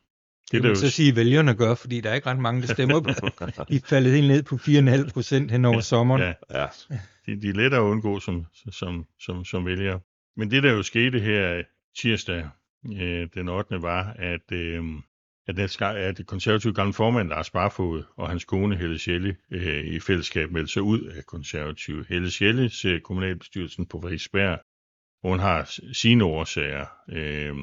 Det 0.52 0.64
det 0.64 0.64
man 0.64 0.76
så 0.76 0.90
sige, 0.90 1.10
at 1.10 1.16
vælgerne 1.16 1.56
gør, 1.56 1.76
fordi 1.76 2.02
der 2.02 2.10
er 2.10 2.14
ikke 2.14 2.30
ret 2.30 2.40
mange, 2.40 2.62
der 2.62 2.68
stemmer 2.68 3.00
på. 3.00 3.10
De 3.70 3.76
er 3.76 3.80
faldet 3.86 4.14
helt 4.14 4.28
ned 4.28 4.44
på 4.44 4.56
4,5 4.56 5.14
procent 5.14 5.52
hen 5.52 5.66
over 5.66 5.80
sommeren. 5.80 6.22
Ja, 6.22 6.34
Ja, 6.54 6.68
de, 7.26 7.42
de 7.42 7.50
er 7.50 7.54
lettere 7.54 7.82
at 7.82 7.86
undgå 7.86 8.20
som, 8.20 8.46
som, 8.72 9.06
som, 9.20 9.46
som 9.46 9.66
vælger. 9.66 10.00
Men 10.38 10.52
det, 10.52 10.64
der 10.64 10.72
jo 10.72 10.84
skete 10.84 11.20
her 11.20 11.64
tirsdag 11.98 12.50
øh, 13.02 13.28
den 13.34 13.50
8. 13.50 13.82
var, 13.82 14.14
at, 14.20 14.52
øh, 14.52 14.84
at, 15.48 15.56
det, 15.58 15.82
at 15.82 16.18
det 16.18 16.28
konservative 16.28 16.74
gamle 16.74 16.94
formand 16.94 17.30
Lars 17.30 17.50
Barfod 17.50 18.04
og 18.18 18.30
hans 18.30 18.46
kone 18.46 18.76
Helle 18.78 19.00
Schelle 19.00 19.36
øh, 19.52 19.86
i 19.86 20.00
fællesskab 20.00 20.52
meldte 20.52 20.74
sig 20.74 20.82
ud 20.82 21.02
af 21.02 21.26
konservative. 21.26 22.06
Helle 22.10 22.32
Schelle 22.32 22.70
ser 22.70 23.00
kommunalbestyrelsen 23.00 23.86
på 23.86 24.02
Frederiksberg, 24.02 24.60
hun 25.24 25.40
har 25.40 25.80
sine 25.94 26.24
årsager. 26.24 26.86
Øh, 27.12 27.56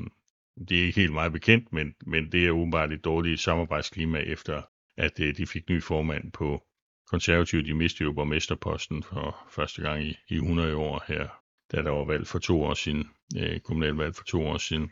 det 0.68 0.80
er 0.80 0.86
ikke 0.86 1.00
helt 1.00 1.12
meget 1.12 1.32
bekendt, 1.32 1.72
men, 1.72 1.94
men 2.06 2.32
det 2.32 2.46
er 2.46 2.50
åbenbart 2.50 2.92
et 2.92 3.04
dårligt 3.04 3.40
samarbejdsklima 3.40 4.18
efter, 4.18 4.62
at 4.96 5.20
øh, 5.20 5.36
de 5.36 5.46
fik 5.46 5.68
ny 5.68 5.82
formand 5.82 6.32
på 6.32 6.62
konservative. 7.06 7.64
De 7.64 7.74
mistede 7.74 8.04
jo 8.04 8.12
borgmesterposten 8.12 9.02
for 9.02 9.46
første 9.50 9.82
gang 9.82 10.04
i, 10.04 10.16
i 10.28 10.34
100 10.34 10.76
år 10.76 11.04
her, 11.08 11.28
da 11.72 11.82
der 11.82 11.90
var 11.90 12.04
valg 12.04 12.26
for 12.26 12.38
to 12.38 12.62
år 12.62 12.74
siden, 12.74 13.08
øh, 13.38 13.60
kommunalvalg 13.60 14.14
for 14.14 14.24
to 14.24 14.46
år 14.46 14.58
siden. 14.58 14.90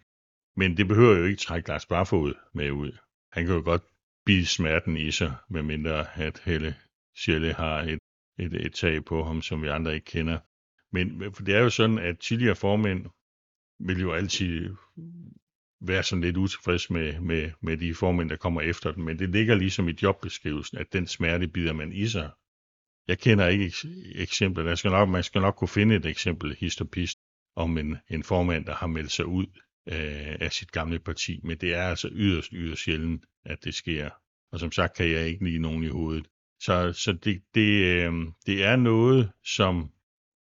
Men 0.56 0.76
det 0.76 0.88
behøver 0.88 1.16
jo 1.16 1.24
ikke 1.24 1.40
trække 1.40 1.68
Lars 1.68 1.86
Barfod 1.86 2.34
med 2.54 2.70
ud. 2.70 2.92
han 3.32 3.46
kan 3.46 3.54
jo 3.54 3.62
godt 3.64 3.82
bide 4.26 4.46
smerten 4.46 4.96
i 4.96 5.10
sig, 5.10 5.34
medmindre 5.50 6.18
at 6.18 6.42
Helle 6.44 6.74
Sjælle 7.16 7.52
har 7.52 7.82
et, 7.82 7.98
et, 8.38 8.66
et 8.66 8.72
tag 8.72 9.04
på 9.04 9.24
ham, 9.24 9.42
som 9.42 9.62
vi 9.62 9.68
andre 9.68 9.94
ikke 9.94 10.04
kender. 10.04 10.38
Men 10.92 11.34
for 11.34 11.42
det 11.42 11.54
er 11.54 11.60
jo 11.60 11.70
sådan, 11.70 11.98
at 11.98 12.18
tidligere 12.18 12.56
formænd 12.56 13.06
vil 13.80 14.00
jo 14.00 14.12
altid 14.12 14.76
være 15.90 16.02
sådan 16.02 16.22
lidt 16.22 16.36
utilfreds 16.36 16.90
med, 16.90 17.20
med, 17.20 17.50
med 17.62 17.76
de 17.76 17.94
formænd, 17.94 18.30
der 18.30 18.36
kommer 18.36 18.60
efter 18.60 18.92
den, 18.92 19.04
men 19.04 19.18
det 19.18 19.28
ligger 19.28 19.54
ligesom 19.54 19.88
i 19.88 19.94
jobbeskrivelsen, 20.02 20.78
at 20.78 20.92
den 20.92 21.06
smerte 21.06 21.48
bider 21.48 21.72
man 21.72 21.92
i 21.92 22.06
sig. 22.06 22.30
Jeg 23.08 23.18
kender 23.18 23.46
ikke 23.46 23.72
eksempler, 24.14 24.64
der 24.64 24.74
skal 24.74 24.90
nok, 24.90 25.08
man 25.08 25.22
skal 25.22 25.40
nok 25.40 25.54
kunne 25.54 25.68
finde 25.68 25.96
et 25.96 26.06
eksempel, 26.06 26.56
histopist, 26.60 27.18
om 27.56 27.78
en, 27.78 27.96
en 28.10 28.22
formand, 28.22 28.64
der 28.64 28.74
har 28.74 28.86
meldt 28.86 29.10
sig 29.10 29.26
ud 29.26 29.46
øh, 29.88 30.36
af 30.40 30.52
sit 30.52 30.72
gamle 30.72 30.98
parti, 30.98 31.40
men 31.44 31.58
det 31.58 31.74
er 31.74 31.82
altså 31.82 32.08
yderst, 32.12 32.48
yderst 32.52 32.82
sjældent, 32.82 33.24
at 33.44 33.64
det 33.64 33.74
sker. 33.74 34.10
Og 34.52 34.60
som 34.60 34.72
sagt 34.72 34.96
kan 34.96 35.10
jeg 35.10 35.26
ikke 35.26 35.44
lige 35.44 35.58
nogen 35.58 35.84
i 35.84 35.88
hovedet. 35.88 36.26
Så, 36.60 36.92
så 36.92 37.12
det, 37.12 37.42
det, 37.54 37.84
øh, 37.84 38.12
det 38.46 38.64
er 38.64 38.76
noget, 38.76 39.30
som, 39.44 39.90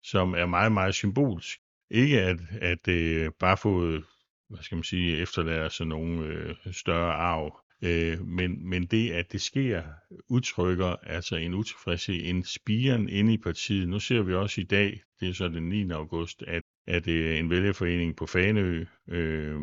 som 0.04 0.34
er 0.34 0.46
meget, 0.46 0.72
meget 0.72 0.96
symbolsk. 0.96 1.60
Ikke 1.92 2.22
at, 2.22 2.40
at 2.62 2.88
øh, 2.88 3.32
bare 3.40 3.58
få, 3.58 4.02
hvad 4.50 4.64
skal 4.64 4.76
man 4.76 4.84
sige, 4.84 5.18
efterlære 5.18 5.70
sig 5.70 5.88
nogle 5.88 6.26
øh, 6.26 6.56
større 6.72 7.14
arv, 7.14 7.60
øh, 7.84 8.28
men, 8.28 8.70
men 8.70 8.86
det, 8.86 9.12
at 9.12 9.32
det 9.32 9.42
sker, 9.42 9.84
udtrykker 10.30 10.96
altså 11.04 11.36
en 11.36 11.54
utilfredshed, 11.54 12.22
en 12.24 12.44
spiren 12.44 13.10
inde 13.10 13.34
i 13.34 13.38
partiet. 13.38 13.90
Nu 13.90 14.00
ser 14.00 14.22
vi 14.22 14.34
også 14.34 14.62
i 14.62 14.64
dag, 14.64 15.02
det 15.20 15.30
er 15.30 15.34
så 15.34 15.48
den 15.48 15.70
9. 15.70 15.92
august, 15.92 16.44
at, 16.48 16.62
at 16.88 17.08
øh, 17.08 17.40
en 17.40 17.50
vælgerforening 17.50 18.16
på 18.16 18.26
Faneø, 18.26 18.86
øh, 19.08 19.60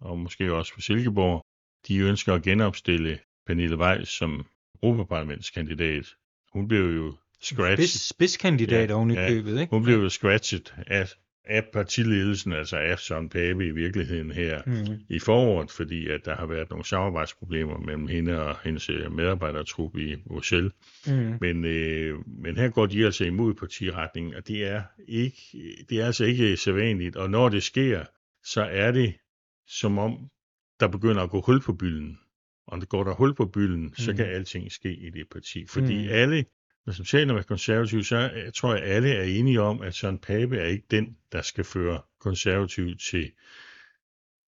og 0.00 0.18
måske 0.18 0.54
også 0.54 0.74
på 0.74 0.80
Silkeborg, 0.80 1.46
de 1.88 1.98
ønsker 1.98 2.34
at 2.34 2.42
genopstille 2.42 3.18
Pernille 3.46 3.78
Weiss 3.78 4.10
som 4.10 4.46
Europaparlamentskandidat. 4.82 6.06
Hun 6.52 6.68
blev 6.68 6.94
jo 6.96 7.16
scratchet. 7.40 7.88
Spids, 7.88 8.08
spidskandidat 8.08 8.90
ja, 8.90 8.94
oven 8.94 9.10
i 9.10 9.14
ja, 9.14 9.28
købet, 9.28 9.60
ikke? 9.60 9.70
Hun 9.70 9.82
blev 9.82 9.96
jo 9.96 10.08
scratchet 10.08 10.74
af, 10.86 11.08
af 11.44 11.64
partiledelsen, 11.72 12.52
altså 12.52 12.76
af 12.76 12.98
Søren 12.98 13.28
Pape 13.28 13.66
i 13.66 13.70
virkeligheden 13.70 14.30
her 14.30 14.62
mm. 14.66 15.00
i 15.08 15.18
foråret, 15.18 15.70
fordi 15.70 16.08
at 16.08 16.24
der 16.24 16.36
har 16.36 16.46
været 16.46 16.70
nogle 16.70 16.84
samarbejdsproblemer 16.84 17.78
mellem 17.78 18.06
hende 18.06 18.42
og 18.42 18.56
hendes 18.64 18.90
øh, 18.90 19.12
medarbejdertrup 19.12 19.96
i 19.96 20.16
Bruxelles. 20.16 20.72
Mm. 21.06 21.36
Men, 21.40 21.64
øh, 21.64 22.18
men 22.26 22.56
her 22.56 22.68
går 22.68 22.86
de 22.86 23.04
altså 23.04 23.24
imod 23.24 23.54
partiretningen, 23.54 24.34
og 24.34 24.48
det 24.48 24.64
er, 24.64 24.82
ikke, 25.08 25.40
det 25.90 26.00
er 26.00 26.06
altså 26.06 26.24
ikke 26.24 26.56
sædvanligt. 26.56 27.16
Og 27.16 27.30
når 27.30 27.48
det 27.48 27.62
sker, 27.62 28.04
så 28.44 28.62
er 28.62 28.90
det 28.90 29.14
som 29.66 29.98
om, 29.98 30.28
der 30.80 30.88
begynder 30.88 31.22
at 31.22 31.30
gå 31.30 31.40
hul 31.40 31.60
på 31.60 31.72
bylden. 31.72 32.18
Og 32.66 32.80
det 32.80 32.88
går 32.88 33.04
der 33.04 33.14
hul 33.14 33.34
på 33.34 33.46
bylden, 33.46 33.82
mm. 33.82 33.94
så 33.94 34.14
kan 34.14 34.26
alting 34.26 34.72
ske 34.72 34.94
i 34.94 35.10
det 35.10 35.26
parti. 35.32 35.66
Fordi 35.66 36.06
mm. 36.06 36.08
alle, 36.10 36.44
når 36.86 36.92
som 36.92 37.04
taler 37.04 37.34
med 37.34 37.44
konservative, 37.44 38.04
så 38.04 38.50
tror 38.54 38.74
jeg, 38.74 38.84
alle 38.84 39.12
er 39.12 39.22
enige 39.22 39.60
om, 39.60 39.82
at 39.82 39.94
Søren 39.94 40.18
Pape 40.18 40.56
er 40.56 40.66
ikke 40.66 40.86
den, 40.90 41.16
der 41.32 41.42
skal 41.42 41.64
føre 41.64 42.00
konservativ 42.20 42.96
til 42.96 43.32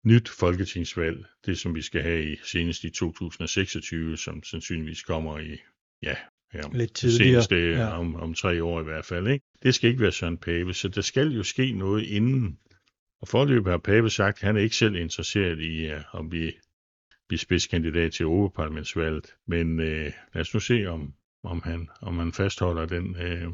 nyt 0.05 0.29
folketingsvalg. 0.29 1.25
Det, 1.47 1.59
som 1.59 1.75
vi 1.75 1.83
skal 1.83 2.03
have 2.03 2.33
i 2.33 2.37
senest 2.45 2.85
i 2.85 2.91
2026, 2.91 4.17
som 4.17 4.43
sandsynligvis 4.43 5.03
kommer 5.03 5.39
i, 5.39 5.57
ja, 6.03 6.17
ja 6.55 6.61
Lidt 6.73 6.95
tidligere. 6.95 7.43
Seneste, 7.43 7.57
ja. 7.57 7.99
om, 7.99 8.17
om 8.17 8.35
tre 8.35 8.65
år 8.65 8.81
i 8.81 8.85
hvert 8.85 9.05
fald. 9.05 9.29
Ikke? 9.29 9.45
Det 9.63 9.75
skal 9.75 9.91
ikke 9.91 10.03
være 10.03 10.13
Søren 10.13 10.39
Pape, 10.39 10.75
så 10.75 10.89
der 10.89 11.01
skal 11.01 11.29
jo 11.29 11.43
ske 11.43 11.73
noget 11.73 12.05
inden. 12.05 12.59
Og 13.21 13.29
forløb 13.29 13.67
har 13.67 13.79
Pape 13.79 14.11
sagt, 14.11 14.39
at 14.39 14.47
han 14.47 14.57
er 14.57 14.61
ikke 14.61 14.77
selv 14.77 14.97
interesseret 14.97 15.61
i 15.61 15.93
uh, 15.93 16.21
at 16.21 16.31
blive 16.31 16.53
blive 17.29 17.39
spidskandidat 17.39 18.13
til 18.13 18.25
Europaparlamentsvalget. 18.25 19.35
Men 19.47 19.81
øh, 19.81 20.13
lad 20.35 20.41
os 20.41 20.55
nu 20.55 20.61
se, 20.61 20.87
om, 20.87 21.15
om, 21.45 21.63
han, 21.65 21.89
om 22.03 22.19
han 22.19 22.33
fastholder 22.33 22.87
den, 22.87 23.17
øh, 23.17 23.53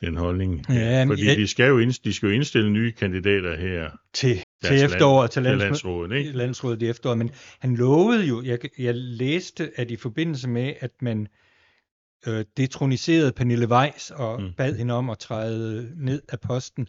den 0.00 0.16
holdning. 0.16 0.64
Ja, 0.68 1.04
Fordi 1.04 1.24
ja, 1.24 1.34
de, 1.34 1.46
skal 1.46 1.68
jo 1.68 1.78
indstille, 1.78 2.10
de 2.10 2.16
skal 2.16 2.26
jo 2.26 2.32
indstille 2.32 2.70
nye 2.70 2.92
kandidater 2.92 3.56
her. 3.56 3.90
Til, 4.12 4.42
til 4.64 4.84
efteråret, 4.84 5.30
til, 5.30 5.42
lands, 5.42 5.60
til 5.60 5.66
landsrådet, 5.66 6.16
ikke? 6.16 6.32
landsrådet 6.32 6.82
i 6.82 6.88
efteråret. 6.88 7.18
Men 7.18 7.30
han 7.58 7.76
lovede 7.76 8.26
jo, 8.26 8.42
jeg, 8.42 8.58
jeg 8.78 8.94
læste, 8.94 9.70
at 9.76 9.90
i 9.90 9.96
forbindelse 9.96 10.48
med, 10.48 10.74
at 10.80 10.90
man 11.00 11.28
øh, 12.26 12.44
detroniserede 12.56 13.32
Pernille 13.32 13.68
Weiss 13.68 14.10
og 14.10 14.42
mm. 14.42 14.52
bad 14.56 14.76
hende 14.76 14.94
om 14.94 15.10
at 15.10 15.18
træde 15.18 15.92
ned 15.96 16.22
af 16.28 16.40
posten, 16.40 16.88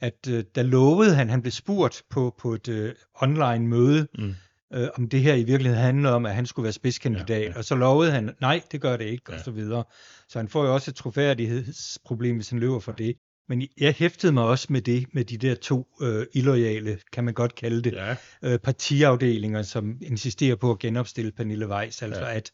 at 0.00 0.28
øh, 0.30 0.44
der 0.54 0.62
lovede 0.62 1.14
han, 1.14 1.28
han 1.28 1.42
blev 1.42 1.52
spurgt 1.52 2.02
på, 2.10 2.34
på 2.38 2.54
et 2.54 2.68
øh, 2.68 2.94
online 3.22 3.66
møde, 3.66 4.06
mm 4.18 4.34
øh, 4.74 4.88
om 4.98 5.08
det 5.08 5.20
her 5.20 5.34
i 5.34 5.44
virkeligheden 5.44 5.84
handler 5.84 6.10
om, 6.10 6.26
at 6.26 6.34
han 6.34 6.46
skulle 6.46 6.64
være 6.64 6.72
spidskandidat, 6.72 7.42
ja, 7.42 7.48
ja. 7.48 7.58
og 7.58 7.64
så 7.64 7.74
lovede 7.74 8.12
han, 8.12 8.34
nej, 8.40 8.62
det 8.72 8.80
gør 8.80 8.96
det 8.96 9.04
ikke, 9.04 9.24
ja. 9.28 9.34
og 9.34 9.44
så 9.44 9.50
videre. 9.50 9.84
Så 10.28 10.38
han 10.38 10.48
får 10.48 10.64
jo 10.64 10.74
også 10.74 10.90
et 10.90 10.94
troværdighedsproblem, 10.94 12.36
hvis 12.36 12.50
han 12.50 12.58
løber 12.58 12.80
for 12.80 12.92
det. 12.92 13.16
Men 13.48 13.68
jeg 13.80 13.94
hæftede 13.98 14.32
mig 14.32 14.44
også 14.44 14.66
med 14.70 14.80
det, 14.82 15.06
med 15.12 15.24
de 15.24 15.36
der 15.38 15.54
to 15.54 15.86
øh, 16.02 16.26
illoyale, 16.32 16.98
kan 17.12 17.24
man 17.24 17.34
godt 17.34 17.54
kalde 17.54 17.82
det, 17.82 17.92
ja. 17.92 18.16
øh, 18.42 18.58
partiafdelinger, 18.58 19.62
som 19.62 19.98
insisterer 20.02 20.56
på 20.56 20.70
at 20.70 20.78
genopstille 20.78 21.32
Pernille 21.32 21.68
Weiss. 21.68 22.02
Altså 22.02 22.24
ja. 22.24 22.36
at, 22.36 22.50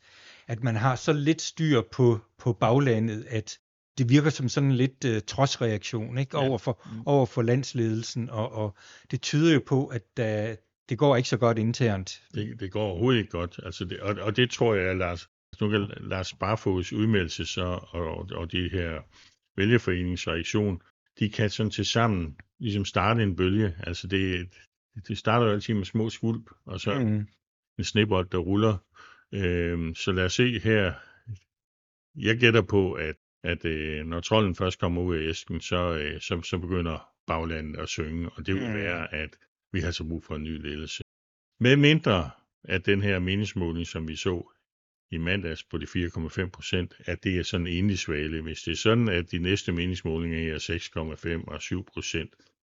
at 0.49 0.63
man 0.63 0.77
har 0.77 0.97
så 0.97 1.13
lidt 1.13 1.43
styr 1.43 1.83
på, 1.93 2.21
på 2.39 2.53
baglandet, 2.53 3.27
at 3.29 3.59
det 3.99 4.09
virker 4.09 4.31
som 4.31 4.49
sådan 4.49 4.71
en 4.71 4.77
lidt 4.77 5.05
øh, 5.05 5.23
trodsreaktion 5.27 6.19
ikke? 6.19 6.39
Over, 6.39 6.59
for, 6.59 6.83
mm. 6.93 7.03
over 7.07 7.27
for 7.27 7.43
landsledelsen, 7.43 8.31
og, 8.31 8.53
og 8.53 8.75
det 9.11 9.23
tyder 9.23 9.55
jo 9.55 9.61
på, 9.67 9.87
at 9.87 10.03
der, 10.17 10.57
det 10.89 10.99
går 10.99 11.17
ikke 11.17 11.29
så 11.29 11.37
godt 11.37 11.59
internt. 11.59 12.23
Det, 12.35 12.61
det 12.61 12.73
går 12.73 12.83
overhovedet 12.83 13.19
ikke 13.19 13.31
godt. 13.31 13.61
Altså 13.63 13.85
det, 13.85 14.01
og, 14.01 14.17
og 14.21 14.37
det 14.37 14.51
tror 14.51 14.75
jeg, 14.75 14.91
at 14.91 14.97
Lars, 14.97 15.29
nu 15.61 15.69
kan 15.69 15.91
Lars 16.01 16.33
Barfods 16.33 16.93
udmeldelse 16.93 17.47
så, 17.47 17.65
og, 17.91 18.29
og 18.33 18.53
de 18.53 18.69
her 18.73 19.01
vælgerforeningsreaktion, 19.57 20.83
de 21.19 21.31
kan 21.31 21.51
sådan 21.51 21.71
til 21.71 21.87
sammen 21.87 22.37
ligesom 22.59 22.85
starte 22.85 23.23
en 23.23 23.37
bølge. 23.37 23.75
Altså 23.87 24.07
det, 24.07 24.49
det 25.09 25.19
starter 25.19 25.47
jo 25.47 25.53
altid 25.53 25.75
med 25.75 25.85
små 25.85 26.11
skvulp, 26.11 26.51
og 26.67 26.81
så 26.81 26.99
mm. 26.99 27.27
en 27.79 27.85
snebold, 27.85 28.29
der 28.31 28.39
ruller. 28.39 28.77
Øhm, 29.33 29.95
så 29.95 30.13
lad 30.13 30.25
os 30.25 30.33
se 30.33 30.59
her. 30.59 30.93
Jeg 32.17 32.37
gætter 32.37 32.63
på, 32.63 32.93
at, 32.93 33.17
at 33.45 33.65
øh, 33.65 34.07
når 34.07 34.21
trolden 34.21 34.55
først 34.55 34.81
kommer 34.81 35.03
ud 35.03 35.17
af 35.17 35.29
æsken, 35.29 35.61
så, 35.61 35.99
øh, 35.99 36.21
så, 36.21 36.43
så 36.43 36.59
begynder 36.59 37.09
baglandet 37.27 37.81
at 37.81 37.89
synge, 37.89 38.31
og 38.31 38.47
det 38.47 38.55
vil 38.55 38.69
mm. 38.69 38.75
være, 38.75 39.15
at 39.15 39.31
vi 39.77 39.81
har 39.81 39.91
så 39.91 40.05
brug 40.05 40.25
for 40.25 40.35
en 40.37 40.43
ny 40.43 40.63
ledelse. 40.63 41.03
Med 41.61 41.77
mindre 41.77 42.31
at 42.65 42.87
den 42.87 43.03
her 43.03 43.19
meningsmåling, 43.19 43.87
som 43.87 44.09
vi 44.09 44.17
så 44.17 44.53
i 45.11 45.19
mandags 45.19 45.65
på 45.65 45.79
de 45.79 45.87
4,5 45.87 46.49
procent, 46.49 46.95
at 46.99 47.25
det 47.25 47.39
er 47.39 47.43
sådan 47.43 47.67
en 47.67 47.73
enlig 47.73 47.99
svale. 47.99 48.43
Hvis 48.43 48.63
det 48.63 48.73
er 48.73 48.77
sådan, 48.77 49.09
at 49.09 49.31
de 49.31 49.39
næste 49.39 49.73
meningsmålinger 49.73 50.55
er 50.55 50.59
6,5 51.45 51.55
og 51.55 51.63
7 51.63 51.85
procent, 51.85 52.31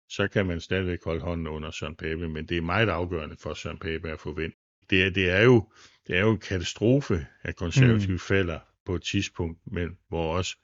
så 0.08 0.28
kan 0.28 0.46
man 0.46 0.60
stadigvæk 0.60 1.04
holde 1.04 1.20
hånden 1.20 1.46
under 1.46 1.70
Søren 1.70 1.96
Pape, 1.96 2.28
men 2.28 2.46
det 2.46 2.56
er 2.56 2.62
meget 2.62 2.88
afgørende 2.88 3.36
for 3.36 3.54
Søren 3.54 3.78
Pape 3.78 4.10
at 4.10 4.20
få 4.20 4.32
vendt. 4.32 4.54
Det 4.90 5.04
er, 5.04 5.10
det 5.10 5.30
er, 5.30 5.42
jo, 5.42 5.68
det 6.06 6.16
er 6.16 6.20
jo 6.20 6.30
en 6.30 6.38
katastrofe, 6.38 7.26
at 7.42 7.56
konservative 7.56 8.12
mm. 8.12 8.18
falder 8.18 8.58
på 8.86 8.94
et 8.94 9.02
tidspunkt, 9.02 9.58
men 9.66 9.98
hvor 10.08 10.36
også 10.36 10.56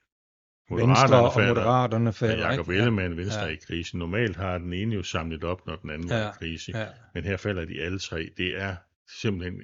Venstre 0.70 1.22
og 1.22 1.34
falder, 1.34 1.48
Moderaterne 1.48 2.12
falder. 2.12 2.44
Ja, 2.44 2.50
Jacob 2.50 2.68
Ellemann, 2.68 3.14
ja. 3.14 3.20
Venstre 3.20 3.42
ja. 3.42 3.48
i 3.48 3.56
krise. 3.56 3.98
Normalt 3.98 4.36
har 4.36 4.58
den 4.58 4.72
ene 4.72 4.94
jo 4.94 5.02
samlet 5.02 5.44
op, 5.44 5.66
når 5.66 5.76
den 5.76 5.90
anden 5.90 6.08
ja. 6.08 6.14
er 6.14 6.30
i 6.30 6.32
krise. 6.38 6.78
Ja. 6.78 6.86
Men 7.14 7.24
her 7.24 7.36
falder 7.36 7.64
de 7.64 7.82
alle 7.82 7.98
tre. 7.98 8.28
Det 8.36 8.60
er 8.62 8.76
simpelthen 9.20 9.60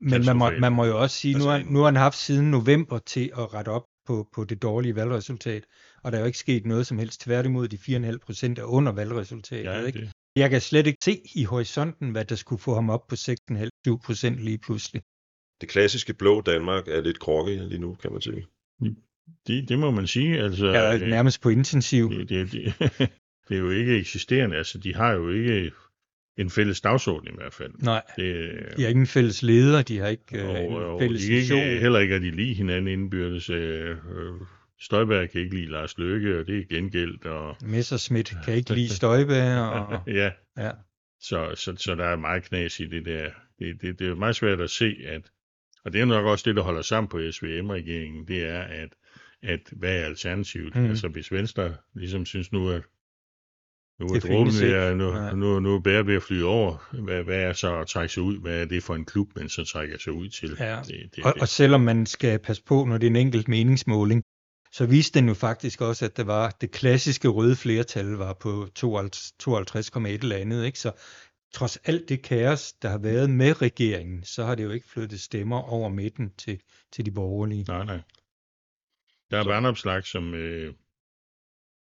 Men 0.00 0.24
man 0.26 0.36
må, 0.36 0.50
man 0.50 0.72
må 0.72 0.84
jo 0.84 1.02
også 1.02 1.16
sige, 1.16 1.34
altså, 1.34 1.48
nu, 1.48 1.52
har, 1.52 1.64
nu 1.70 1.78
har 1.78 1.86
han 1.86 1.96
haft 1.96 2.16
siden 2.16 2.50
november 2.50 2.98
til 2.98 3.30
at 3.38 3.54
rette 3.54 3.68
op 3.68 3.84
på, 4.06 4.28
på 4.34 4.44
det 4.44 4.62
dårlige 4.62 4.96
valgresultat, 4.96 5.64
og 6.02 6.12
der 6.12 6.18
er 6.18 6.22
jo 6.22 6.26
ikke 6.26 6.38
sket 6.38 6.66
noget 6.66 6.86
som 6.86 6.98
helst. 6.98 7.20
Tværtimod, 7.20 7.68
de 7.68 7.76
4,5 7.76 8.18
procent 8.18 8.58
er 8.58 8.64
under 8.64 8.92
valgresultatet. 8.92 9.64
Ja, 9.64 9.84
ikke? 9.86 10.00
Det. 10.00 10.10
Jeg 10.36 10.50
kan 10.50 10.60
slet 10.60 10.86
ikke 10.86 10.98
se 11.04 11.22
i 11.34 11.44
horisonten, 11.44 12.10
hvad 12.10 12.24
der 12.24 12.34
skulle 12.34 12.62
få 12.62 12.74
ham 12.74 12.90
op 12.90 13.06
på 13.06 13.14
6,5 13.14 13.96
procent 14.06 14.38
lige 14.38 14.58
pludselig. 14.58 15.02
Det 15.60 15.68
klassiske 15.68 16.14
blå 16.14 16.40
Danmark 16.40 16.88
er 16.88 17.00
lidt 17.00 17.20
krokke 17.20 17.68
lige 17.68 17.80
nu, 17.80 17.94
kan 17.94 18.12
man 18.12 18.20
sige. 18.20 18.46
Det, 19.46 19.68
det 19.68 19.78
må 19.78 19.90
man 19.90 20.06
sige. 20.06 20.40
Altså, 20.40 20.66
ja, 20.66 20.94
øh, 20.94 21.00
nærmest 21.00 21.42
på 21.42 21.48
intensiv. 21.48 22.10
Det, 22.10 22.28
det, 22.28 22.52
det, 22.52 22.74
det 23.48 23.56
er 23.56 23.60
jo 23.60 23.70
ikke 23.70 23.98
eksisterende. 23.98 24.56
Altså, 24.56 24.78
de 24.78 24.94
har 24.94 25.12
jo 25.12 25.30
ikke 25.30 25.72
en 26.36 26.50
fælles 26.50 26.80
dagsorden 26.80 27.28
i 27.28 27.36
hvert 27.36 27.54
fald. 27.54 27.72
Nej, 27.78 28.02
det, 28.16 28.50
de 28.76 28.82
har 28.82 28.88
ikke 28.88 29.00
en 29.00 29.06
fælles 29.06 29.42
leder, 29.42 29.82
de 29.82 29.98
har 29.98 30.08
ikke 30.08 30.44
og, 30.44 30.92
en 30.94 31.00
fælles 31.00 31.24
de 31.24 31.32
ikke, 31.32 31.80
Heller 31.80 31.98
ikke 31.98 32.14
at 32.14 32.22
de 32.22 32.30
lige 32.30 32.54
hinanden 32.54 32.88
indbyrdes. 32.88 33.50
Øh, 33.50 33.96
Støjberg 34.80 35.30
kan 35.30 35.40
ikke 35.40 35.54
lide 35.54 35.70
Lars 35.70 35.98
Løkke, 35.98 36.40
og 36.40 36.46
det 36.46 36.58
er 36.58 36.64
gengældt. 36.64 37.26
Og... 37.26 37.56
Messerschmidt 37.62 38.34
kan 38.44 38.54
ikke 38.54 38.74
lide 38.74 38.88
Støjberg. 38.96 39.70
Og... 39.70 40.02
ja, 40.20 40.30
ja. 40.58 40.70
Så, 41.20 41.52
så, 41.54 41.76
så 41.76 41.94
der 41.94 42.04
er 42.04 42.16
meget 42.16 42.42
knas 42.42 42.80
i 42.80 42.86
det 42.86 43.04
der. 43.04 43.30
Det, 43.58 43.82
det, 43.82 43.98
det 43.98 44.08
er 44.08 44.14
meget 44.14 44.36
svært 44.36 44.60
at 44.60 44.70
se, 44.70 44.96
at 45.06 45.22
og 45.84 45.92
det 45.92 46.00
er 46.00 46.04
nok 46.04 46.26
også 46.26 46.42
det, 46.48 46.56
der 46.56 46.62
holder 46.62 46.82
sammen 46.82 47.08
på 47.08 47.18
SVM-regeringen, 47.30 48.28
det 48.28 48.44
er, 48.44 48.60
at 48.60 48.88
at 49.42 49.60
hvad 49.72 49.96
er 50.00 50.04
alternativet? 50.04 50.76
Mm. 50.76 50.84
Altså 50.90 51.08
hvis 51.08 51.32
Venstre 51.32 51.76
ligesom 51.94 52.26
synes 52.26 52.52
nu, 52.52 52.68
at 52.70 52.82
Nu 54.00 54.06
er 54.06 54.12
Det 54.12 54.22
dråben 54.22 54.52
ikke. 54.52 54.94
nu, 54.94 55.36
nu, 55.36 55.60
nu 55.60 55.74
er 55.74 55.80
bære 55.80 56.06
ved 56.06 56.14
at 56.14 56.22
flyde 56.22 56.44
over. 56.44 56.96
Hvad, 57.02 57.22
hvad 57.22 57.40
er 57.42 57.52
så 57.52 57.80
at 57.80 57.86
trække 57.86 58.14
sig 58.14 58.22
ud? 58.22 58.40
Hvad 58.40 58.60
er 58.60 58.64
det 58.64 58.82
for 58.82 58.94
en 58.94 59.04
klub, 59.04 59.28
man 59.36 59.48
så 59.48 59.64
trækker 59.64 59.98
sig 59.98 60.12
ud 60.12 60.28
til? 60.28 60.56
Ja. 60.60 60.80
Det, 60.86 61.10
det, 61.16 61.24
Og, 61.24 61.34
det. 61.34 61.42
og 61.42 61.48
selvom 61.48 61.80
man 61.80 62.06
skal 62.06 62.38
passe 62.38 62.62
på, 62.64 62.84
når 62.84 62.98
det 62.98 63.06
er 63.06 63.10
en 63.10 63.16
enkelt 63.16 63.48
meningsmåling, 63.48 64.22
så 64.72 64.86
viste 64.86 65.18
den 65.18 65.28
jo 65.28 65.34
faktisk 65.34 65.80
også, 65.80 66.04
at 66.04 66.16
det 66.16 66.26
var 66.26 66.56
det 66.60 66.70
klassiske 66.70 67.28
røde 67.28 67.56
flertal 67.56 68.06
var 68.06 68.32
på 68.32 68.68
52 68.74 69.32
52,1 69.42 70.06
eller 70.06 70.36
andet. 70.36 70.64
Ikke? 70.66 70.78
Så 70.78 70.92
trods 71.54 71.76
alt 71.76 72.08
det 72.08 72.22
kaos, 72.22 72.72
der 72.72 72.88
har 72.88 72.98
været 72.98 73.30
med 73.30 73.62
regeringen, 73.62 74.24
så 74.24 74.44
har 74.44 74.54
det 74.54 74.64
jo 74.64 74.70
ikke 74.70 74.88
flyttet 74.88 75.20
stemmer 75.20 75.72
over 75.72 75.88
midten 75.88 76.30
til, 76.38 76.60
til 76.92 77.06
de 77.06 77.10
borgerlige. 77.10 77.64
Nej, 77.68 77.84
nej. 77.84 78.00
Der 79.30 79.38
er 79.38 79.44
Vandopslag, 79.44 80.04
som 80.06 80.34
øh, 80.34 80.74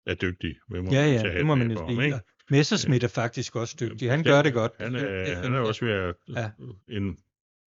er 0.07 0.15
dygtig. 0.15 0.55
Vi 0.73 0.81
må 0.81 0.91
Ja, 0.93 1.07
ja, 1.07 1.23
det 1.39 1.47
må 1.47 1.55
man 1.55 1.71
jo 1.71 1.89
sige. 1.89 2.21
Messerschmidt 2.51 3.05
er 3.05 3.09
faktisk 3.09 3.57
også 3.57 3.77
dygtig. 3.81 4.11
Han 4.11 4.25
gør 4.25 4.43
det 4.43 4.53
godt. 4.53 4.73
Han 4.81 4.95
er, 4.95 5.37
han 5.43 5.55
er 5.55 5.59
også 5.59 5.85
ved 5.85 5.93
at, 5.95 6.15
Ja. 6.37 6.51
en, 6.97 7.19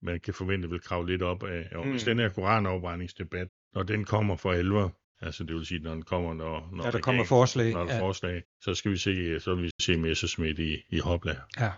man 0.03 0.21
kan 0.21 0.35
forvente, 0.35 0.69
vil 0.71 0.81
kravle 0.81 1.13
lidt 1.13 1.23
op 1.23 1.43
af. 1.43 1.69
Og 1.75 1.87
hvis 1.91 2.07
Mm. 2.07 2.11
den 2.11 2.19
her 2.19 2.29
koranafbrændingsdebat, 2.29 3.49
når 3.75 3.83
den 3.83 4.05
kommer 4.05 4.37
for 4.37 4.53
alvor, 4.53 4.99
altså 5.21 5.45
det 5.45 5.55
vil 5.57 5.67
sige, 5.67 5.81
når 5.81 5.93
den 5.93 6.03
kommer, 6.03 6.35
når, 6.35 6.69
når 6.77 6.85
Ja, 6.85 6.91
der 6.91 7.01
kommer 7.01 7.25
forslag. 7.25 7.73
Når 7.73 7.85
der 7.85 7.91
er 7.93 7.97
Ja. 7.97 8.01
forslag, 8.03 8.43
så 8.61 8.75
skal 8.75 8.91
vi 8.91 8.97
se, 8.97 9.41
så 9.41 9.55
vil 9.55 9.65
vi 9.65 9.71
se 9.81 9.97
Messerschmidt 9.97 10.59
i, 10.59 10.77
i 10.91 10.99
Hopla. 10.99 11.37
Ja. 11.61 11.73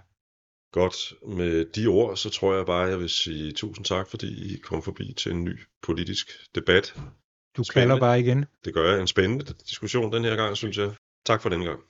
Godt. 0.73 0.97
Med 1.37 1.65
de 1.65 1.87
ord, 1.87 2.17
så 2.17 2.31
tror 2.31 2.57
jeg 2.57 2.67
bare, 2.67 2.83
jeg 2.89 2.99
vil 2.99 3.09
sige 3.09 3.53
tusind 3.53 3.85
tak, 3.85 4.09
fordi 4.11 4.55
I 4.55 4.59
kom 4.59 4.83
forbi 4.83 5.15
til 5.17 5.33
en 5.33 5.45
ny 5.45 5.61
politisk 5.83 6.27
debat. 6.55 6.95
Du 7.57 7.65
Spændende. 7.65 7.95
kalder 7.95 8.01
bare 8.07 8.21
igen. 8.21 8.45
Det 8.65 8.75
gør 8.75 8.91
jeg 8.91 9.01
en 9.01 9.07
spændende 9.07 9.45
diskussion 9.71 10.13
den 10.13 10.25
her 10.25 10.37
gang, 10.37 10.57
synes 10.57 10.79
jeg. 10.79 10.91
Tak 11.25 11.43
for 11.43 11.49
den 11.49 11.65
gang. 11.65 11.81